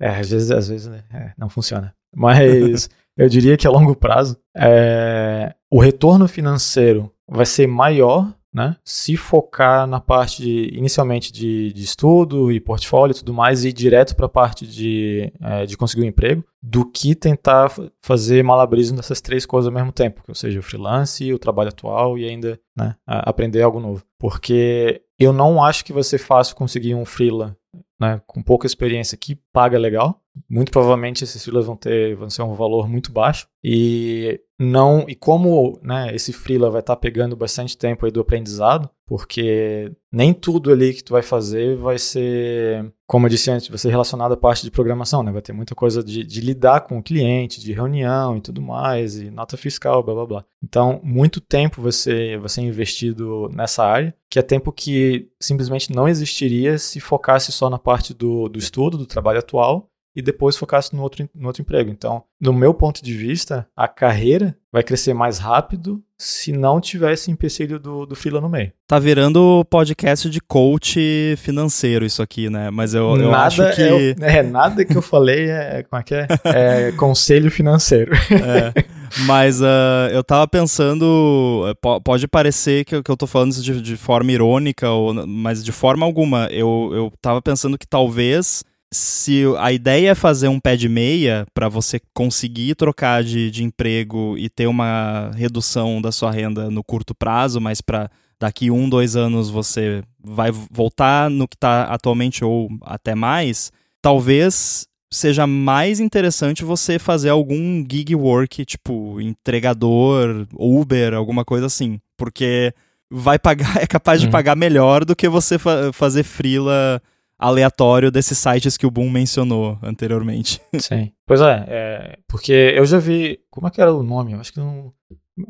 [0.00, 1.94] é, às vezes, às vezes né, é, não funciona.
[2.14, 8.76] Mas eu diria que a longo prazo, é, o retorno financeiro vai ser maior né?
[8.84, 13.68] Se focar na parte de, inicialmente de, de, estudo e portfólio e tudo mais, e
[13.68, 17.72] ir direto para a parte de, é, de conseguir um emprego, do que tentar
[18.02, 22.18] fazer malabarismo dessas três coisas ao mesmo tempo, ou seja, o freelance, o trabalho atual
[22.18, 24.04] e ainda né, aprender algo novo.
[24.18, 27.56] Porque eu não acho que vai ser fácil conseguir um freela
[28.00, 30.20] né, com pouca experiência que paga legal.
[30.48, 35.14] Muito provavelmente esses freelas vão ter vão ser um valor muito baixo e não e
[35.14, 40.32] como né, esse freela vai estar tá pegando bastante tempo aí do aprendizado, porque nem
[40.32, 44.30] tudo ali que tu vai fazer vai ser, como eu disse antes, vai ser relacionado
[44.30, 45.32] à parte de programação, né?
[45.32, 49.16] Vai ter muita coisa de, de lidar com o cliente, de reunião e tudo mais,
[49.18, 50.44] e nota fiscal, blá blá blá.
[50.62, 56.06] Então, muito tempo ser, vai ser investido nessa área, que é tempo que simplesmente não
[56.06, 60.94] existiria se focasse só na parte do, do estudo, do trabalho atual, e depois focasse
[60.94, 61.90] no outro, no outro emprego.
[61.90, 67.30] Então, do meu ponto de vista, a carreira vai crescer mais rápido se não tivesse
[67.30, 68.72] empecilho do, do freela no meio.
[68.86, 72.70] Tá virando podcast de coach financeiro isso aqui, né?
[72.70, 74.16] Mas eu, eu nada acho que...
[74.20, 76.26] É, é, nada que eu falei é, como é que é?
[76.44, 78.12] É conselho financeiro.
[78.14, 78.99] É.
[79.26, 83.96] Mas uh, eu tava pensando, eh, pode parecer que, eu tô falando isso de, de
[83.96, 86.46] forma irônica, ou, mas de forma alguma.
[86.50, 91.46] Eu, eu tava pensando que talvez se a ideia é fazer um pé de meia
[91.54, 96.82] para você conseguir trocar de, de emprego e ter uma redução da sua renda no
[96.82, 102.44] curto prazo, mas para daqui um, dois anos você vai voltar no que está atualmente
[102.44, 103.70] ou até mais,
[104.02, 112.00] talvez seja mais interessante você fazer algum gig work, tipo entregador, Uber, alguma coisa assim,
[112.16, 112.72] porque
[113.10, 114.32] vai pagar, é capaz de uhum.
[114.32, 117.02] pagar melhor do que você fa fazer freela
[117.40, 120.60] aleatório desses sites que o Boom mencionou anteriormente.
[120.78, 121.10] Sim.
[121.26, 123.40] Pois é, é, porque eu já vi.
[123.50, 124.32] Como é que era o nome?
[124.32, 124.92] Eu acho que não.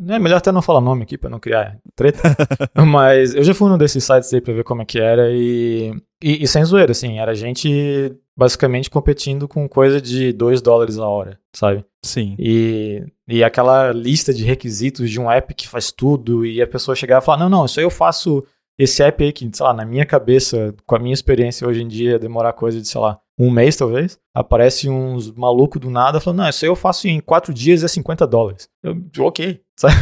[0.09, 2.23] É melhor até não falar nome aqui para não criar treta.
[2.87, 5.93] Mas eu já fui num desses sites aí pra ver como é que era e,
[6.23, 11.07] e, e sem zoeira, assim, era gente basicamente competindo com coisa de 2 dólares a
[11.07, 11.85] hora, sabe?
[12.03, 12.35] Sim.
[12.39, 16.97] E, e aquela lista de requisitos de um app que faz tudo e a pessoa
[16.97, 18.43] chegar e falar: não, não, isso aí eu faço
[18.79, 21.87] esse app aí que, sei lá, na minha cabeça, com a minha experiência hoje em
[21.87, 26.39] dia, demorar coisa de, sei lá, um mês talvez, aparece uns malucos do nada falando,
[26.39, 28.71] não, isso aí eu faço em quatro dias e é 50 dólares.
[28.83, 29.95] Eu, ok, sabe?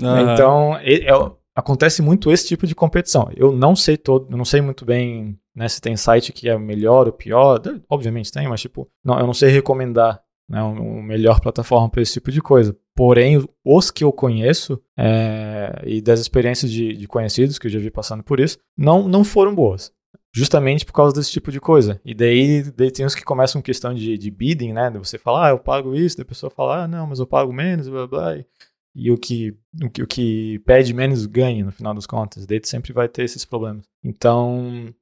[0.00, 0.32] Uhum.
[0.32, 3.28] Então, é, é, acontece muito esse tipo de competição.
[3.34, 6.58] Eu não sei todo, eu não sei muito bem né, se tem site que é
[6.58, 11.40] melhor ou pior, obviamente tem, mas tipo, não, eu não sei recomendar né, uma melhor
[11.40, 12.76] plataforma para esse tipo de coisa.
[12.94, 17.78] Porém, os que eu conheço é, e das experiências de, de, conhecidos que eu já
[17.78, 19.92] vi passando por isso, não, não foram boas.
[20.34, 22.00] Justamente por causa desse tipo de coisa.
[22.04, 24.90] E daí, daí tem uns que começam questão de, de bidding, né?
[24.90, 27.52] De você falar, ah, eu pago isso, da pessoa falar, ah, não, mas eu pago
[27.52, 28.36] menos, blá blá.
[28.36, 28.46] E,
[28.94, 32.46] e o que, o que, o que pede menos ganha no final das contas.
[32.46, 33.86] Daí sempre vai ter esses problemas.
[34.04, 34.94] Então,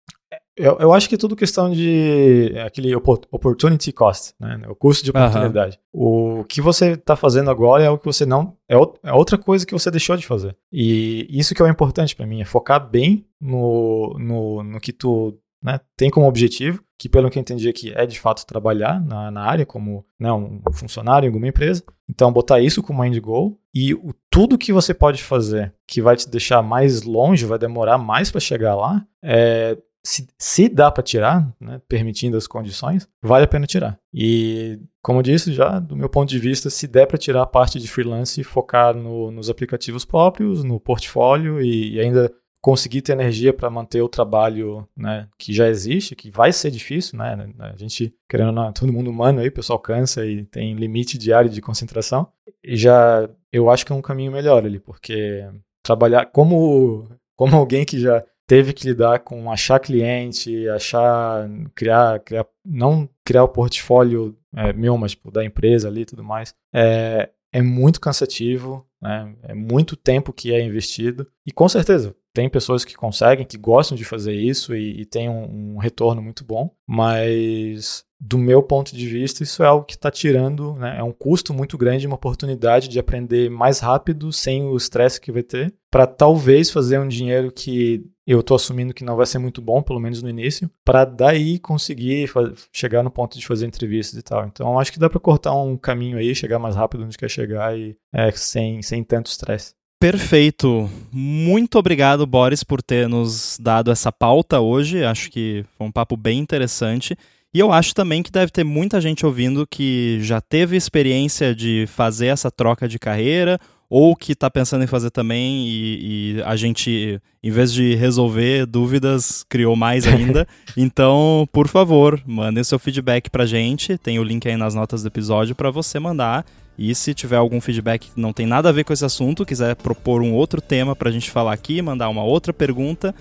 [0.57, 4.61] eu, eu acho que é tudo questão de aquele opportunity cost, né?
[4.69, 5.81] O custo de oportunidade.
[5.93, 6.41] Uhum.
[6.41, 8.57] O que você está fazendo agora é o que você não.
[8.69, 10.57] É, é, outra coisa que você deixou de fazer.
[10.73, 14.93] E isso que é o importante para mim, é focar bem no, no, no que
[14.93, 19.01] tu né, tem como objetivo, que pelo que eu entendi aqui é de fato trabalhar
[19.01, 21.83] na, na área como né, um funcionário em alguma empresa.
[22.09, 26.17] Então, botar isso como end goal e o, tudo que você pode fazer que vai
[26.17, 31.03] te deixar mais longe, vai demorar mais para chegar lá, é se, se dá para
[31.03, 33.99] tirar, né, permitindo as condições, vale a pena tirar.
[34.13, 37.81] E, como disse já, do meu ponto de vista, se der para tirar a parte
[37.81, 42.31] de freelance e focar no, nos aplicativos próprios, no portfólio e, e ainda
[42.61, 47.19] conseguir ter energia para manter o trabalho né, que já existe, que vai ser difícil,
[47.19, 47.53] né?
[47.59, 51.51] A gente, querendo não, todo mundo humano aí, o pessoal cansa e tem limite diário
[51.51, 52.27] de concentração.
[52.63, 55.47] E já, eu acho que é um caminho melhor ali, porque
[55.83, 62.47] trabalhar como, como alguém que já teve que lidar com achar cliente, achar, criar, criar
[62.65, 66.55] não criar o portfólio é, meu, mas tipo, da empresa ali e tudo mais.
[66.73, 69.35] É, é muito cansativo, né?
[69.43, 71.27] É muito tempo que é investido.
[71.47, 75.29] E com certeza, tem pessoas que conseguem, que gostam de fazer isso e, e tem
[75.29, 79.95] um, um, retorno muito bom, mas do meu ponto de vista, isso é algo que
[79.95, 84.65] está tirando, né, é um custo muito grande, uma oportunidade de aprender mais rápido, sem
[84.65, 89.05] o estresse que vai ter, para talvez fazer um dinheiro que eu estou assumindo que
[89.05, 92.31] não vai ser muito bom, pelo menos no início, para daí conseguir
[92.73, 94.47] chegar no ponto de fazer entrevistas e tal.
[94.47, 97.79] Então, acho que dá para cortar um caminho aí, chegar mais rápido onde quer chegar
[97.79, 99.75] e é, sem, sem tanto estresse.
[100.01, 100.89] Perfeito.
[101.13, 105.05] Muito obrigado, Boris, por ter nos dado essa pauta hoje.
[105.05, 107.17] Acho que foi um papo bem interessante.
[107.55, 111.87] E eu acho também que deve ter muita gente ouvindo que já teve experiência de
[111.87, 116.57] fazer essa troca de carreira ou que está pensando em fazer também e, e, a
[116.57, 120.49] gente, em vez de resolver dúvidas, criou mais ainda.
[120.77, 123.97] então, por favor, mandem seu feedback para a gente.
[123.99, 126.45] Tem o link aí nas notas do episódio para você mandar.
[126.77, 129.77] E se tiver algum feedback que não tem nada a ver com esse assunto, quiser
[129.77, 133.15] propor um outro tema para a gente falar aqui, mandar uma outra pergunta,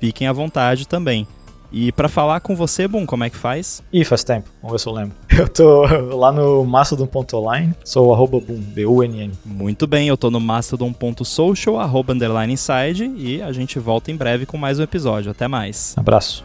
[0.00, 1.24] fiquem à vontade também.
[1.78, 3.82] E para falar com você, Boom, como é que faz?
[3.92, 4.48] Ih, faz tempo.
[4.62, 5.14] Vamos ver se eu lembro.
[5.36, 5.82] Eu tô
[6.16, 9.34] lá no mastodon.online, sou arroba Boom, B-U-N-N.
[9.44, 14.46] Muito bem, eu tô no mastodon.social, arroba underline inside, e a gente volta em breve
[14.46, 15.30] com mais um episódio.
[15.30, 15.92] Até mais.
[15.98, 16.42] Abraço.